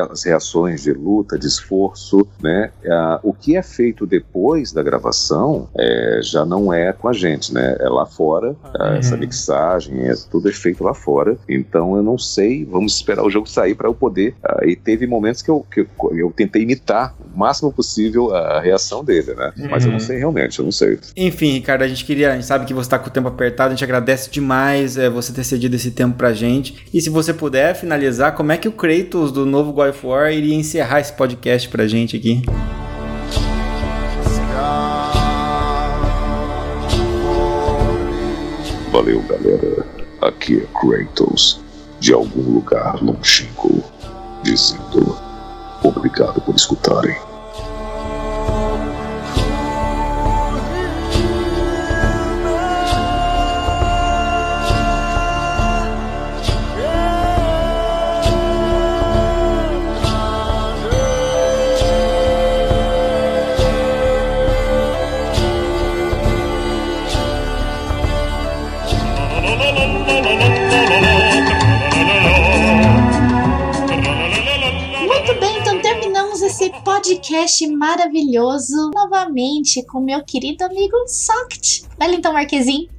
[0.09, 2.72] as reações de luta, de esforço, né?
[2.84, 7.53] Uh, o que é feito depois da gravação é, já não é com a gente,
[7.53, 7.78] né?
[7.80, 11.38] É lá fora, uh, essa mixagem, é, tudo é feito lá fora.
[11.47, 14.36] Então eu não sei, vamos esperar o jogo sair para eu poder.
[14.66, 19.03] e teve momentos que eu, que eu, eu tentei imitar o máximo possível a reação
[19.03, 19.53] dele, né?
[19.70, 19.99] Mas eu não uhum.
[19.99, 20.99] sei realmente, eu não sei.
[21.16, 23.76] Enfim, Ricardo, gente queria, a gente sabe que você está com o tempo apertado, a
[23.76, 26.88] gente agradece demais é, você ter cedido esse tempo pra gente.
[26.93, 30.32] E se você puder finalizar, como é que o Kratos do novo God of War
[30.32, 32.41] iria encerrar esse podcast pra gente aqui?
[39.02, 39.84] Valeu, galera.
[40.22, 41.60] Aqui é Kratos,
[41.99, 43.84] de algum lugar longínquo,
[44.43, 45.18] dizendo
[45.84, 47.30] obrigado por escutarem.
[77.02, 81.82] Podcast maravilhoso novamente com meu querido amigo Socket.
[81.99, 82.89] Wellington Marquezin.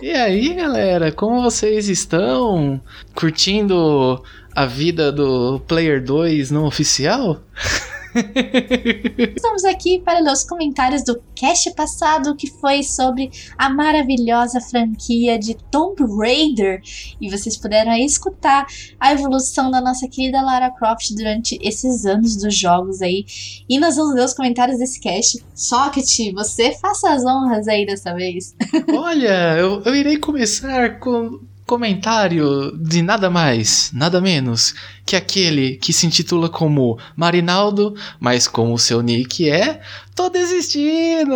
[0.00, 2.80] e aí, galera, como vocês estão?
[3.16, 4.22] Curtindo
[4.54, 7.40] a vida do Player 2 não oficial?
[9.36, 15.38] Estamos aqui para ler os comentários do cast passado que foi sobre a maravilhosa franquia
[15.38, 16.82] de Tomb Raider
[17.20, 18.66] e vocês puderam aí escutar
[19.00, 23.24] a evolução da nossa querida Lara Croft durante esses anos dos jogos aí.
[23.68, 25.42] E nós vamos ler os comentários desse cast.
[25.54, 28.54] Socket, você faça as honras aí dessa vez.
[28.94, 31.40] Olha, eu, eu irei começar com
[31.72, 34.74] comentário de nada mais, nada menos
[35.06, 39.80] que aquele que se intitula como Marinaldo, mas como seu nick é
[40.14, 41.34] Tô desistindo!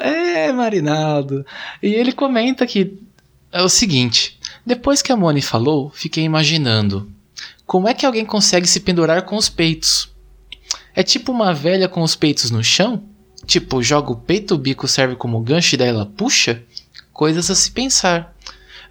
[0.00, 1.44] É, Marinaldo.
[1.82, 2.96] E ele comenta que
[3.52, 7.12] é o seguinte: depois que a Moni falou, fiquei imaginando
[7.66, 10.08] como é que alguém consegue se pendurar com os peitos?
[10.94, 13.02] É tipo uma velha com os peitos no chão?
[13.44, 16.62] Tipo, joga o peito, o bico serve como gancho e daí ela puxa?
[17.12, 18.34] Coisas a se pensar.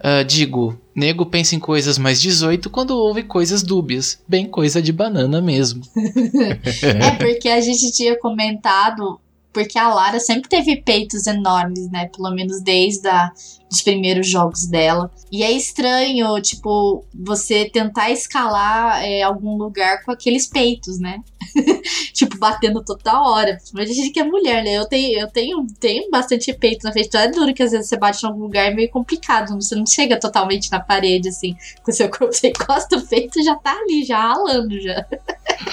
[0.06, 4.22] Uh, digo, nego pensa em coisas mais 18 quando ouve coisas dúbias.
[4.28, 5.82] Bem coisa de banana mesmo.
[5.98, 9.20] é porque a gente tinha comentado
[9.56, 12.10] porque a Lara sempre teve peitos enormes, né?
[12.14, 13.32] Pelo menos desde a,
[13.72, 15.10] os primeiros jogos dela.
[15.32, 21.24] E é estranho, tipo, você tentar escalar é, algum lugar com aqueles peitos, né?
[22.12, 23.58] tipo, batendo toda hora.
[23.74, 24.74] Mas a gente que é mulher, né?
[24.74, 27.08] Eu tenho, eu tenho, tenho bastante peito na frente.
[27.08, 29.56] Então é duro que às vezes você bate em algum lugar é meio complicado.
[29.56, 31.56] Você não chega totalmente na parede, assim.
[31.82, 35.06] Com seu corpo, você encosta o peito já tá ali, já ralando já.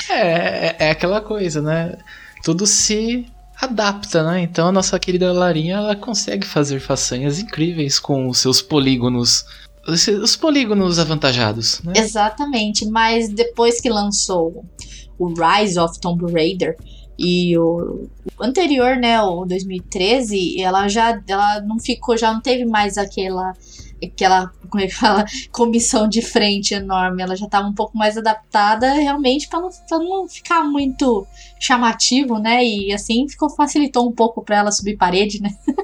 [0.08, 1.98] é, é, é aquela coisa, né?
[2.44, 3.26] Tudo se
[3.62, 4.40] adapta, né?
[4.42, 9.44] Então a nossa querida Larinha ela consegue fazer façanhas incríveis com os seus polígonos.
[9.86, 11.92] Os polígonos avantajados, né?
[11.96, 14.64] Exatamente, mas depois que lançou
[15.18, 16.76] o Rise of Tomb Raider
[17.18, 18.08] e o,
[18.38, 23.52] o anterior, né, o 2013, ela já ela não ficou, já não teve mais aquela
[24.06, 27.22] aquela, como é que fala, comissão de frente enorme.
[27.22, 31.26] Ela já estava um pouco mais adaptada realmente para não, não ficar muito
[31.60, 32.64] chamativo, né?
[32.64, 35.50] E assim ficou facilitou um pouco para ela subir parede, né?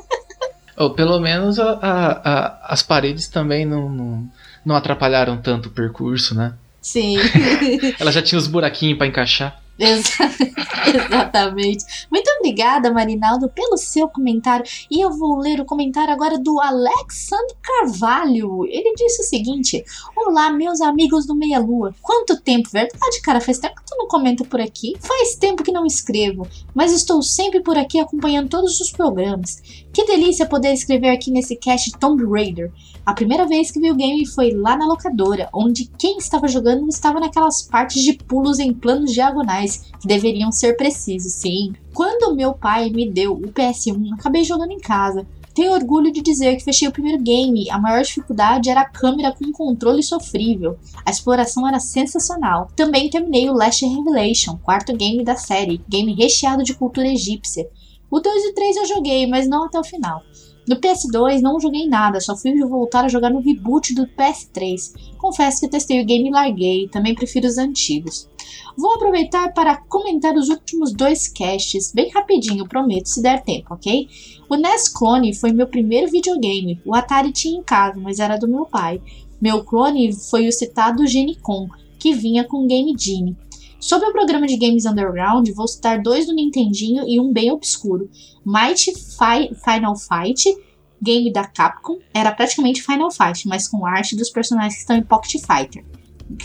[0.77, 4.31] Ou pelo menos a, a, a, as paredes também não, não,
[4.65, 6.55] não atrapalharam tanto o percurso, né?
[6.81, 7.17] Sim.
[7.99, 9.61] ela já tinha os buraquinhos para encaixar.
[9.79, 11.85] Exatamente.
[12.11, 14.65] Muito obrigada, Marinaldo, pelo seu comentário.
[14.91, 18.65] E eu vou ler o comentário agora do Alexandre Carvalho.
[18.65, 19.85] Ele disse o seguinte:
[20.17, 21.95] Olá, meus amigos do Meia Lua.
[22.01, 23.41] Quanto tempo, verdade, cara?
[23.41, 24.97] Faz tempo que tu não comenta por aqui?
[24.99, 29.61] Faz tempo que não escrevo, mas estou sempre por aqui acompanhando todos os programas.
[29.93, 32.73] Que delícia poder escrever aqui nesse cast Tomb Raider.
[33.05, 36.89] A primeira vez que vi o game foi lá na locadora, onde quem estava jogando
[36.89, 41.73] estava naquelas partes de pulos em planos diagonais, que deveriam ser precisos, sim.
[41.99, 45.27] Quando meu pai me deu o PS1, acabei jogando em casa.
[45.53, 47.69] Tenho orgulho de dizer que fechei o primeiro game.
[47.71, 50.79] A maior dificuldade era a câmera com controle sofrível.
[51.05, 52.69] A exploração era sensacional.
[52.77, 57.69] Também terminei o Last Revelation, quarto game da série, game recheado de cultura egípcia.
[58.09, 60.23] O 2 e o 3 eu joguei, mas não até o final.
[60.69, 65.17] No PS2 não joguei nada, só fui voltar a jogar no reboot do PS3.
[65.29, 68.27] Confesso que testei o game e larguei, também prefiro os antigos.
[68.75, 74.09] Vou aproveitar para comentar os últimos dois casts, bem rapidinho, prometo, se der tempo, ok?
[74.49, 76.81] O NES Clone foi meu primeiro videogame.
[76.83, 79.03] O Atari tinha em casa, mas era do meu pai.
[79.39, 81.69] Meu clone foi o citado Genicon,
[81.99, 83.37] que vinha com Game Genie.
[83.79, 88.09] Sobre o programa de games underground, vou citar dois do Nintendinho e um bem obscuro.
[88.47, 90.57] Might Fi Final Fight,
[91.01, 95.03] game da Capcom, era praticamente Final Fight, mas com arte dos personagens que estão em
[95.03, 95.85] Pocket Fighter.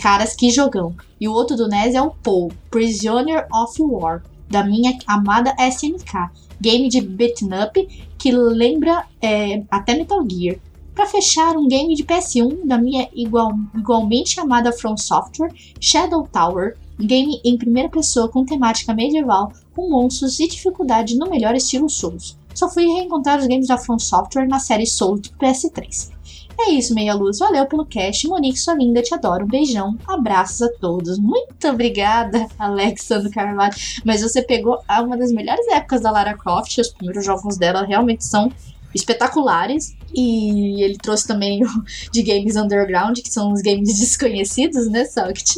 [0.00, 0.94] Caras, que jogão.
[1.20, 6.30] E o outro do NES é o Paul, Prisoner of War, da minha amada SNK.
[6.60, 10.56] Game de beat'em up que lembra é, até Metal Gear.
[10.94, 16.76] Para fechar, um game de PS1 da minha igual, igualmente amada From Software, Shadow Tower,
[16.98, 22.38] game em primeira pessoa com temática medieval, com monstros e dificuldade no melhor estilo Souls.
[22.54, 26.14] Só fui reencontrar os games da From Software na série Souls do PS3.
[26.58, 27.38] É isso, Meia Luz.
[27.38, 28.26] Valeu pelo cast.
[28.28, 29.44] Monique, sua linda, te adoro.
[29.44, 29.98] Um beijão.
[30.06, 31.18] Abraços a todos.
[31.18, 33.74] Muito obrigada, Alexandre Carvalho.
[34.04, 36.78] Mas você pegou uma das melhores épocas da Lara Croft.
[36.78, 38.50] Os primeiros jogos dela realmente são
[38.94, 39.96] espetaculares.
[40.14, 41.68] E ele trouxe também o
[42.12, 45.54] de games underground, que são os games desconhecidos, né, Socket?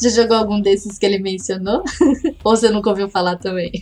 [0.00, 1.82] Já jogou algum desses que ele mencionou?
[2.44, 3.72] Ou você nunca ouviu falar também?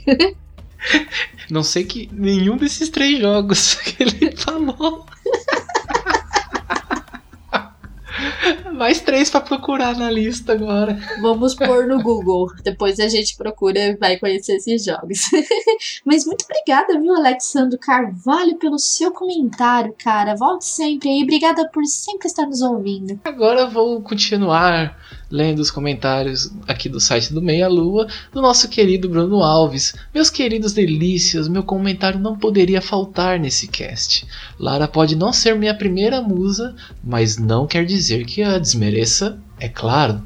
[1.50, 5.06] Não sei que nenhum desses três jogos que ele falou.
[8.72, 10.98] Mais três para procurar na lista agora.
[11.20, 12.50] Vamos pôr no Google.
[12.62, 15.20] Depois a gente procura e vai conhecer esses jogos.
[16.04, 20.34] Mas muito obrigada, viu, Alexandre Carvalho, pelo seu comentário, cara.
[20.34, 21.22] Volte sempre aí.
[21.22, 23.20] Obrigada por sempre estar nos ouvindo.
[23.24, 24.96] Agora vou continuar
[25.32, 29.94] lendo os comentários aqui do site do Meia Lua, do nosso querido Bruno Alves.
[30.14, 34.26] Meus queridos delícias, meu comentário não poderia faltar nesse cast.
[34.60, 39.68] Lara pode não ser minha primeira musa, mas não quer dizer que a desmereça, é
[39.68, 40.22] claro.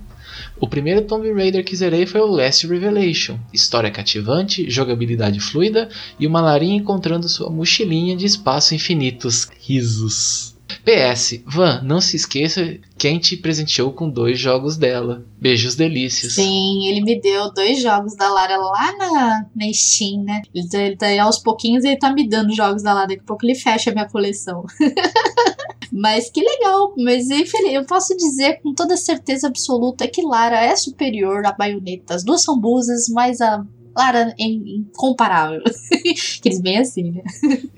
[0.61, 3.39] O primeiro Tomb Raider que zerei foi o Last Revelation.
[3.53, 9.49] História cativante, jogabilidade fluida e uma Larinha encontrando sua mochilinha de espaço infinitos.
[9.61, 10.57] Risos.
[10.85, 15.25] PS, Van, não se esqueça quem te presenteou com dois jogos dela.
[15.41, 16.35] Beijos delícias.
[16.35, 20.43] Sim, ele me deu dois jogos da Lara lá na, na Steam, né?
[20.55, 23.27] Ele tá, ele tá aos pouquinhos ele tá me dando jogos da Lara, daqui a
[23.27, 24.65] pouco ele fecha a minha coleção.
[25.93, 30.75] Mas que legal, mas enfim, eu posso dizer com toda certeza absoluta que Lara é
[30.77, 32.15] superior a baioneta.
[32.15, 33.65] As duas são busas, mas a
[33.97, 35.63] Lara é incomparável.
[36.39, 37.23] Aqueles bem assim, né?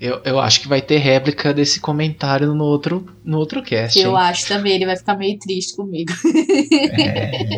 [0.00, 3.98] Eu, eu acho que vai ter réplica desse comentário no outro, no outro cast.
[3.98, 4.16] Eu hein?
[4.16, 6.12] acho também, ele vai ficar meio triste comigo.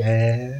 [0.05, 0.60] É...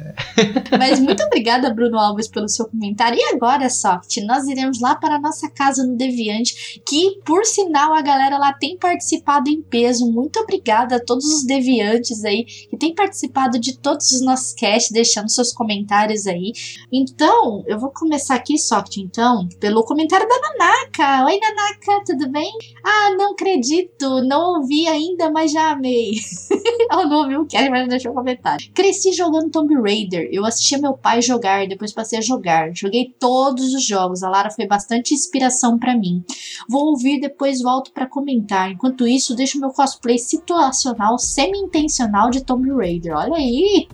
[0.77, 3.17] Mas muito obrigada, Bruno Alves, pelo seu comentário.
[3.17, 7.93] E agora, Soft, nós iremos lá para a nossa casa no Deviante, que, por sinal,
[7.93, 10.11] a galera lá tem participado em peso.
[10.11, 14.91] Muito obrigada a todos os Deviantes aí que têm participado de todos os nossos casts,
[14.91, 16.53] deixando seus comentários aí.
[16.91, 21.25] Então, eu vou começar aqui, Soft, então, pelo comentário da Nanaka.
[21.25, 22.51] Oi, Nanaka, tudo bem?
[22.83, 26.11] Ah, não acredito, não ouvi ainda, mas já amei.
[26.89, 28.69] Ela não ouviu o cast, mas deixou um comentário.
[28.73, 30.10] Cresci jogando Tomb Raider.
[30.15, 32.71] Eu assistia meu pai jogar, depois passei a jogar.
[32.73, 34.23] Joguei todos os jogos.
[34.23, 36.23] A Lara foi bastante inspiração para mim.
[36.69, 38.71] Vou ouvir depois volto para comentar.
[38.71, 43.15] Enquanto isso, deixo meu cosplay situacional semi-intencional de Tomb Raider.
[43.15, 43.87] Olha aí.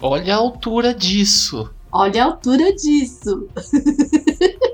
[0.00, 1.70] Olha a altura disso.
[1.92, 3.48] Olha a altura disso.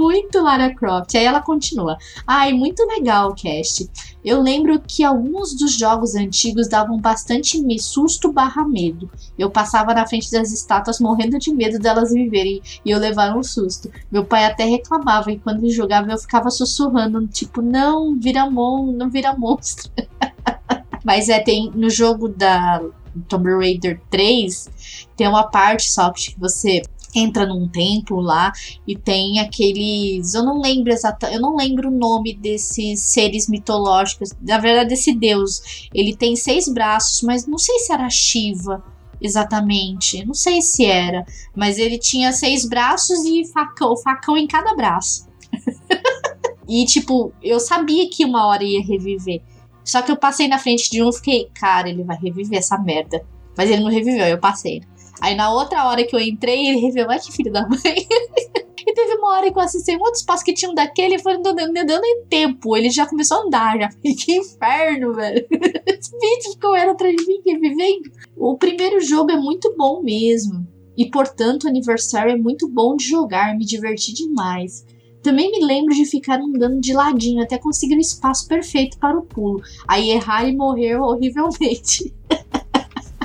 [0.00, 1.14] muito Lara Croft.
[1.14, 1.98] Aí ela continua.
[2.26, 3.88] Ai, muito legal o cast.
[4.24, 9.10] Eu lembro que alguns dos jogos antigos davam bastante susto barra medo.
[9.38, 13.42] Eu passava na frente das estátuas morrendo de medo delas viverem e eu levava um
[13.42, 13.90] susto.
[14.10, 18.92] Meu pai até reclamava e quando ele jogava eu ficava sussurrando, tipo, não, vira mon,
[18.92, 19.90] não vira monstro.
[21.04, 22.82] Mas é, tem no jogo da
[23.28, 26.82] Tomb Raider 3, tem uma parte só que você
[27.14, 28.52] entra num templo lá
[28.86, 34.30] e tem aqueles, eu não lembro exatamente, eu não lembro o nome desses seres mitológicos,
[34.40, 38.82] na verdade esse deus, ele tem seis braços, mas não sei se era Shiva
[39.20, 44.74] exatamente, não sei se era, mas ele tinha seis braços e facão, facão em cada
[44.74, 45.28] braço.
[46.66, 49.42] e tipo, eu sabia que uma hora ia reviver.
[49.84, 52.78] Só que eu passei na frente de um e fiquei, cara, ele vai reviver essa
[52.78, 53.24] merda.
[53.56, 54.82] Mas ele não reviveu, eu passei.
[55.20, 57.78] Aí na outra hora que eu entrei, ele reviveu, ai que filho da mãe.
[58.86, 61.18] e teve uma hora que eu assisti um outro espaço que tinha um daquele e
[61.18, 62.76] foi não deu nem tempo.
[62.76, 63.88] Ele já começou a andar, já.
[64.00, 65.46] Que inferno, velho.
[65.86, 68.10] Esse bicho ficou era atrás de mim, vivendo.
[68.36, 70.66] O primeiro jogo é muito bom mesmo.
[70.96, 74.84] E portanto, o aniversário é muito bom de jogar, me diverti demais.
[75.22, 79.22] Também me lembro de ficar andando de ladinho até conseguir o espaço perfeito para o
[79.22, 79.62] pulo.
[79.86, 82.14] Aí errar e morrer horrivelmente.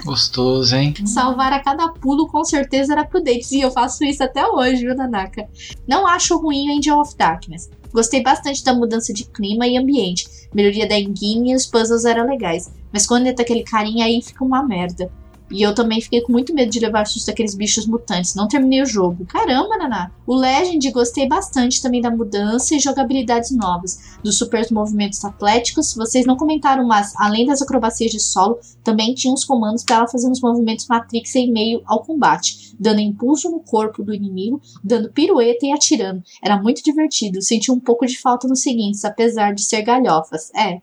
[0.05, 0.93] Gostoso, hein?
[1.05, 3.55] Salvar a cada pulo com certeza era prudente.
[3.55, 5.49] E eu faço isso até hoje, viu, Nanaka?
[5.87, 7.69] Não acho ruim Angel of Darkness.
[7.91, 10.27] Gostei bastante da mudança de clima e ambiente.
[10.53, 12.71] Melhoria da enguinha e os puzzles eram legais.
[12.93, 15.11] Mas quando entra aquele carinha aí, fica uma merda.
[15.51, 18.33] E eu também fiquei com muito medo de levar susto daqueles bichos mutantes.
[18.33, 19.25] Não terminei o jogo.
[19.25, 20.11] Caramba, Naná.
[20.25, 24.17] O Legend gostei bastante também da mudança e jogabilidades novas.
[24.23, 25.93] Dos super movimentos atléticos.
[25.93, 30.07] Vocês não comentaram, mas além das acrobacias de solo, também tinha uns comandos para ela
[30.07, 32.75] fazer uns movimentos Matrix em meio ao combate.
[32.79, 36.23] Dando impulso no corpo do inimigo, dando pirueta e atirando.
[36.43, 37.41] Era muito divertido.
[37.41, 40.51] Senti um pouco de falta nos seguintes, apesar de ser galhofas.
[40.55, 40.81] É.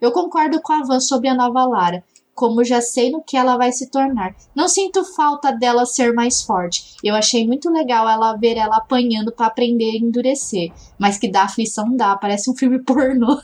[0.00, 2.02] Eu concordo com a Van sobre a nova Lara
[2.40, 4.34] como já sei no que ela vai se tornar.
[4.56, 6.96] Não sinto falta dela ser mais forte.
[7.04, 11.42] Eu achei muito legal ela ver ela apanhando para aprender a endurecer, mas que dá
[11.42, 13.42] aflição dá, parece um filme pornô.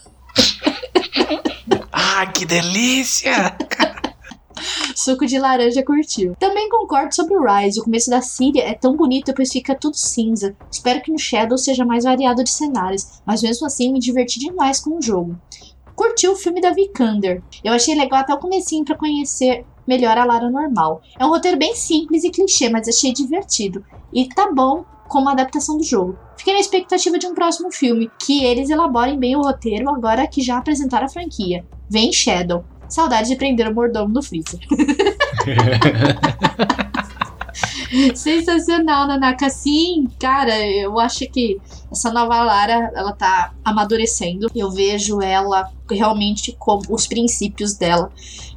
[1.92, 3.54] ah, que delícia!
[4.96, 6.34] Suco de laranja curtiu.
[6.40, 7.78] Também concordo sobre o Rise.
[7.78, 10.56] O começo da Síria é tão bonito, depois fica tudo cinza.
[10.72, 14.80] Espero que no Shadow seja mais variado de cenários, mas mesmo assim me diverti demais
[14.80, 15.38] com o jogo
[15.96, 17.42] curtiu o filme da Vikander.
[17.64, 21.00] Eu achei legal até o comecinho para conhecer melhor a Lara normal.
[21.18, 23.84] É um roteiro bem simples e clichê, mas achei divertido.
[24.12, 26.18] E tá bom como adaptação do jogo.
[26.36, 30.42] Fiquei na expectativa de um próximo filme, que eles elaborem bem o roteiro agora que
[30.42, 31.64] já apresentaram a franquia.
[31.88, 32.64] Vem Shadow.
[32.88, 34.60] Saudade de prender o mordomo no freezer.
[38.14, 39.48] Sensacional, Nanaka.
[39.50, 41.58] Sim, cara, eu acho que
[41.90, 44.48] essa nova Lara, ela tá amadurecendo.
[44.54, 48.10] Eu vejo ela realmente com os princípios dela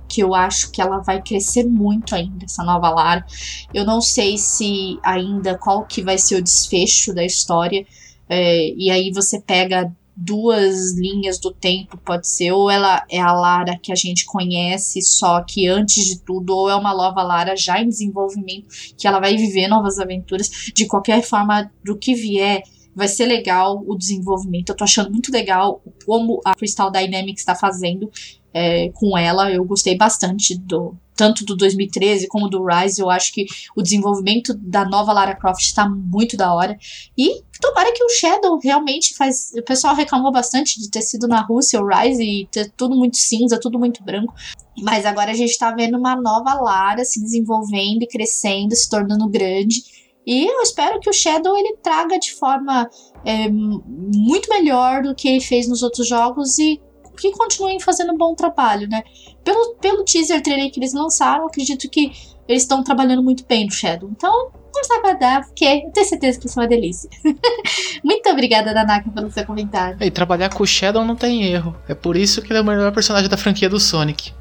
[0.08, 3.24] que eu acho que ela vai crescer muito ainda, essa nova Lara.
[3.72, 7.86] Eu não sei se ainda qual que vai ser o desfecho da história.
[8.28, 13.32] É, e aí você pega duas linhas do tempo, pode ser, ou ela é a
[13.32, 17.56] Lara que a gente conhece, só que antes de tudo, ou é uma nova Lara
[17.56, 18.68] já em desenvolvimento,
[18.98, 20.50] que ela vai viver novas aventuras.
[20.76, 22.64] De qualquer forma, do que vier,
[22.94, 24.70] vai ser legal o desenvolvimento.
[24.70, 28.12] Eu tô achando muito legal como a Crystal Dynamics está fazendo
[28.54, 29.50] é, com ela.
[29.50, 33.02] Eu gostei bastante do tanto do 2013 como do Rise.
[33.02, 33.46] Eu acho que
[33.76, 36.78] o desenvolvimento da nova Lara Croft está muito da hora.
[37.18, 39.52] E tomara que o Shadow realmente faz.
[39.58, 43.18] O pessoal reclamou bastante de ter sido na Rússia o Rise e ter tudo muito
[43.18, 44.34] cinza, tudo muito branco.
[44.82, 49.28] Mas agora a gente tá vendo uma nova Lara se desenvolvendo e crescendo, se tornando
[49.28, 49.84] grande.
[50.26, 52.90] E eu espero que o Shadow ele traga de forma
[53.26, 56.80] é, muito melhor do que ele fez nos outros jogos e
[57.20, 59.04] que continuem fazendo um bom trabalho, né?
[59.44, 62.12] Pelo, pelo teaser trailer que eles lançaram, acredito que
[62.50, 64.10] eles estão trabalhando muito bem no Shadow.
[64.12, 67.08] Então, vamos aguardar, porque eu tenho certeza que isso é uma delícia.
[68.04, 69.98] muito obrigada, Danaka, pelo seu comentário.
[70.02, 71.76] E trabalhar com o Shadow não tem erro.
[71.88, 74.34] É por isso que ele é o melhor personagem da franquia do Sonic.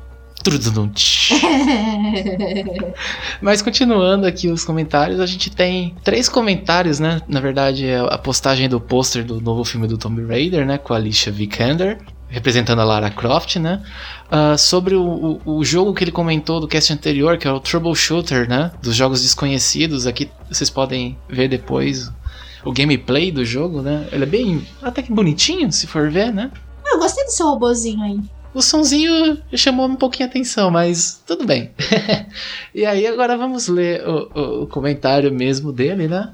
[3.42, 7.20] Mas continuando aqui os comentários, a gente tem três comentários, né?
[7.28, 10.78] Na verdade, é a postagem do pôster do novo filme do Tomb Raider, né?
[10.78, 11.98] Com a Alicia Vikander
[12.28, 13.82] representando a Lara Croft, né?
[14.30, 17.58] Uh, sobre o, o, o, jogo que ele comentou do cast anterior, que é o
[17.58, 18.70] Troubleshooter, né?
[18.82, 20.06] Dos jogos desconhecidos.
[20.06, 22.10] Aqui vocês podem ver depois
[22.64, 24.06] o gameplay do jogo, né?
[24.12, 26.50] Ele é bem até que bonitinho, se for ver, né?
[26.84, 28.20] Eu gostei do seu robozinho aí.
[28.52, 31.70] O sonzinho chamou um pouquinho a atenção, mas tudo bem.
[32.74, 36.32] e aí agora vamos ler o, o comentário mesmo dele, né?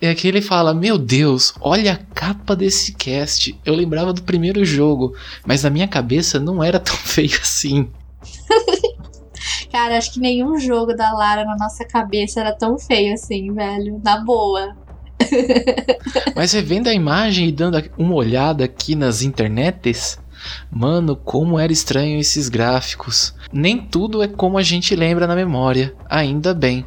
[0.00, 3.58] É que ele fala: Meu Deus, olha a capa desse cast.
[3.64, 7.88] Eu lembrava do primeiro jogo, mas na minha cabeça não era tão feio assim.
[9.70, 14.00] Cara, acho que nenhum jogo da Lara na nossa cabeça era tão feio assim, velho.
[14.04, 14.76] Na boa.
[16.34, 20.18] mas revendo a imagem e dando uma olhada aqui nas internets,
[20.70, 23.34] mano, como era estranho esses gráficos.
[23.52, 26.84] Nem tudo é como a gente lembra na memória, ainda bem.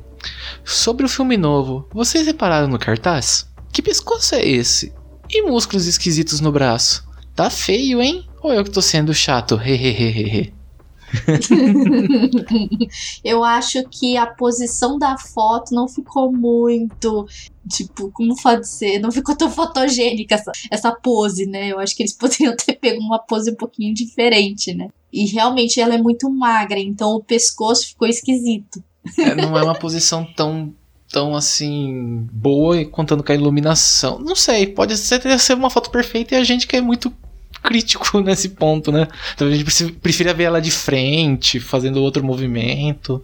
[0.63, 3.47] Sobre o filme novo, vocês repararam no cartaz?
[3.71, 4.93] Que pescoço é esse?
[5.30, 7.07] E músculos esquisitos no braço?
[7.36, 8.28] Tá feio, hein?
[8.41, 9.55] Ou eu que tô sendo chato?
[9.55, 10.53] Hehehehe.
[13.24, 17.28] eu acho que a posição da foto não ficou muito.
[17.67, 18.99] Tipo, como pode ser?
[18.99, 21.71] Não ficou tão fotogênica essa, essa pose, né?
[21.71, 24.89] Eu acho que eles poderiam ter pego uma pose um pouquinho diferente, né?
[25.11, 28.84] E realmente ela é muito magra, então o pescoço ficou esquisito.
[29.18, 30.74] É, não é uma posição tão
[31.12, 34.18] tão assim boa contando com a iluminação.
[34.18, 37.14] Não sei, pode ser, ser uma foto perfeita e a gente que é muito
[37.62, 39.08] crítico nesse ponto, né?
[39.34, 43.24] Então a gente preferia ver ela de frente, fazendo outro movimento.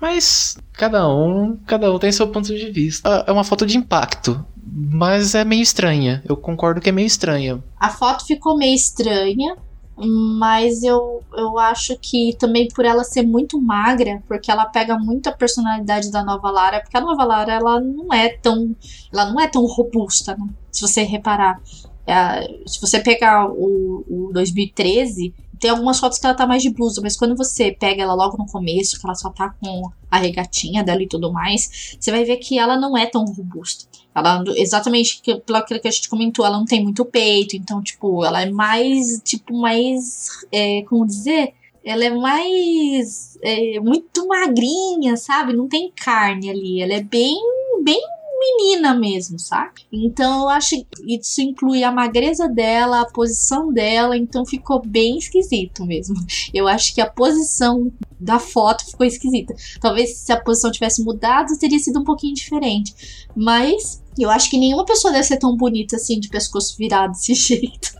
[0.00, 3.24] Mas cada um, cada um tem seu ponto de vista.
[3.26, 6.22] É uma foto de impacto, mas é meio estranha.
[6.28, 7.62] Eu concordo que é meio estranha.
[7.78, 9.56] A foto ficou meio estranha,
[10.00, 15.28] mas eu, eu acho que também por ela ser muito magra, porque ela pega muito
[15.28, 18.76] a personalidade da nova Lara, porque a nova Lara ela não é tão
[19.12, 20.46] ela não é tão robusta, né?
[20.70, 21.60] Se você reparar,
[22.06, 26.70] é, se você pegar o, o 2013, tem algumas fotos que ela tá mais de
[26.70, 30.18] blusa, mas quando você pega ela logo no começo, que ela só tá com a
[30.18, 33.86] regatinha dela e tudo mais, você vai ver que ela não é tão robusta.
[34.18, 38.42] Ela, exatamente pelo que a gente comentou, ela não tem muito peito, então, tipo, ela
[38.42, 41.54] é mais, tipo, mais, é, como dizer?
[41.84, 45.52] Ela é mais, é, muito magrinha, sabe?
[45.52, 47.36] Não tem carne ali, ela é bem,
[47.82, 48.00] bem
[48.38, 49.82] menina mesmo, sabe?
[49.92, 55.18] Então eu acho que isso inclui a magreza dela, a posição dela, então ficou bem
[55.18, 56.14] esquisito mesmo.
[56.54, 59.54] Eu acho que a posição da foto ficou esquisita.
[59.80, 63.26] Talvez se a posição tivesse mudado, teria sido um pouquinho diferente.
[63.36, 67.34] Mas eu acho que nenhuma pessoa deve ser tão bonita assim, de pescoço virado desse
[67.34, 67.98] jeito.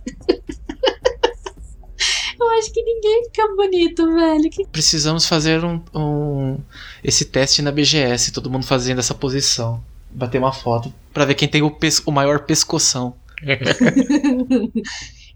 [2.40, 4.50] Eu acho que ninguém fica bonito, velho.
[4.50, 4.64] Que...
[4.66, 6.58] Precisamos fazer um, um,
[7.02, 11.48] esse teste na BGS, todo mundo fazendo essa posição bater uma foto para ver quem
[11.48, 13.14] tem o, o maior pescoção.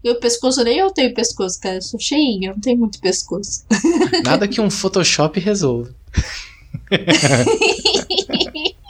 [0.03, 1.75] eu pescoço nem eu tenho pescoço, cara.
[1.75, 3.65] Eu sou cheinha, não tenho muito pescoço.
[4.23, 5.93] Nada que um Photoshop resolva.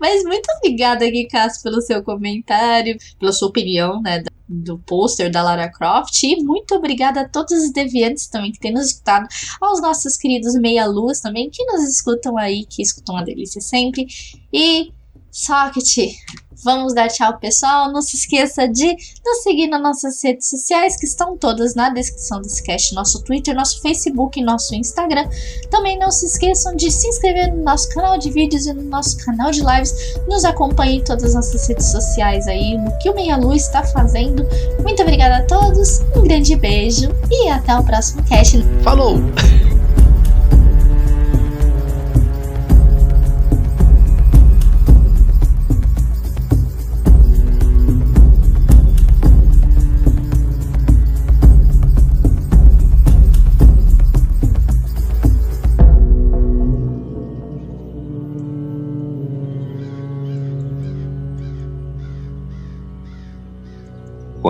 [0.00, 5.42] Mas muito obrigada aqui, Cássio, pelo seu comentário, pela sua opinião, né, do pôster da
[5.42, 6.22] Lara Croft.
[6.24, 9.28] E muito obrigada a todos os deviantes também que têm nos escutado,
[9.60, 14.06] aos nossos queridos meia-luas também, que nos escutam aí, que escutam a delícia sempre.
[14.52, 14.92] E
[15.30, 16.16] Socket.
[16.62, 17.90] Vamos dar tchau, pessoal.
[17.92, 18.86] Não se esqueça de
[19.24, 23.54] nos seguir nas nossas redes sociais, que estão todas na descrição desse cast: nosso Twitter,
[23.54, 25.28] nosso Facebook nosso Instagram.
[25.70, 29.16] Também não se esqueçam de se inscrever no nosso canal de vídeos e no nosso
[29.24, 29.94] canal de lives.
[30.28, 33.82] Nos acompanhe em todas as nossas redes sociais aí, no que o Meia Luz está
[33.84, 34.46] fazendo.
[34.82, 38.60] Muito obrigada a todos, um grande beijo e até o próximo cast.
[38.82, 39.18] Falou!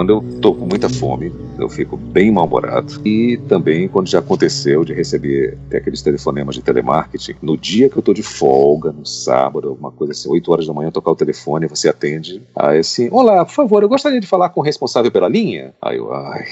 [0.00, 3.06] Quando eu tô com muita fome, eu fico bem mal-humorado.
[3.06, 8.02] E também quando já aconteceu de receber aqueles telefonemas de telemarketing, no dia que eu
[8.02, 11.66] tô de folga, no sábado, alguma coisa assim, 8 horas da manhã, tocar o telefone,
[11.66, 12.42] você atende.
[12.56, 15.74] Aí assim, olá, por favor, eu gostaria de falar com o responsável pela linha.
[15.82, 16.46] Aí eu, ai,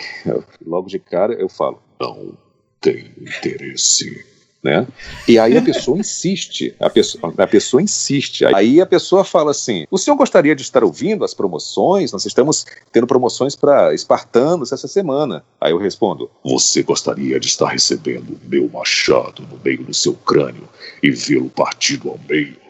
[0.66, 2.34] logo de cara eu falo, não
[2.82, 4.26] tem interesse
[4.68, 4.86] né?
[5.26, 8.44] E aí a pessoa insiste, a pessoa, a pessoa insiste.
[8.44, 12.12] Aí a pessoa fala assim: o senhor gostaria de estar ouvindo as promoções?
[12.12, 15.42] Nós estamos tendo promoções para espartanos essa semana.
[15.58, 20.68] Aí eu respondo: você gostaria de estar recebendo meu machado no meio do seu crânio
[21.02, 22.67] e vê-lo partido ao meio?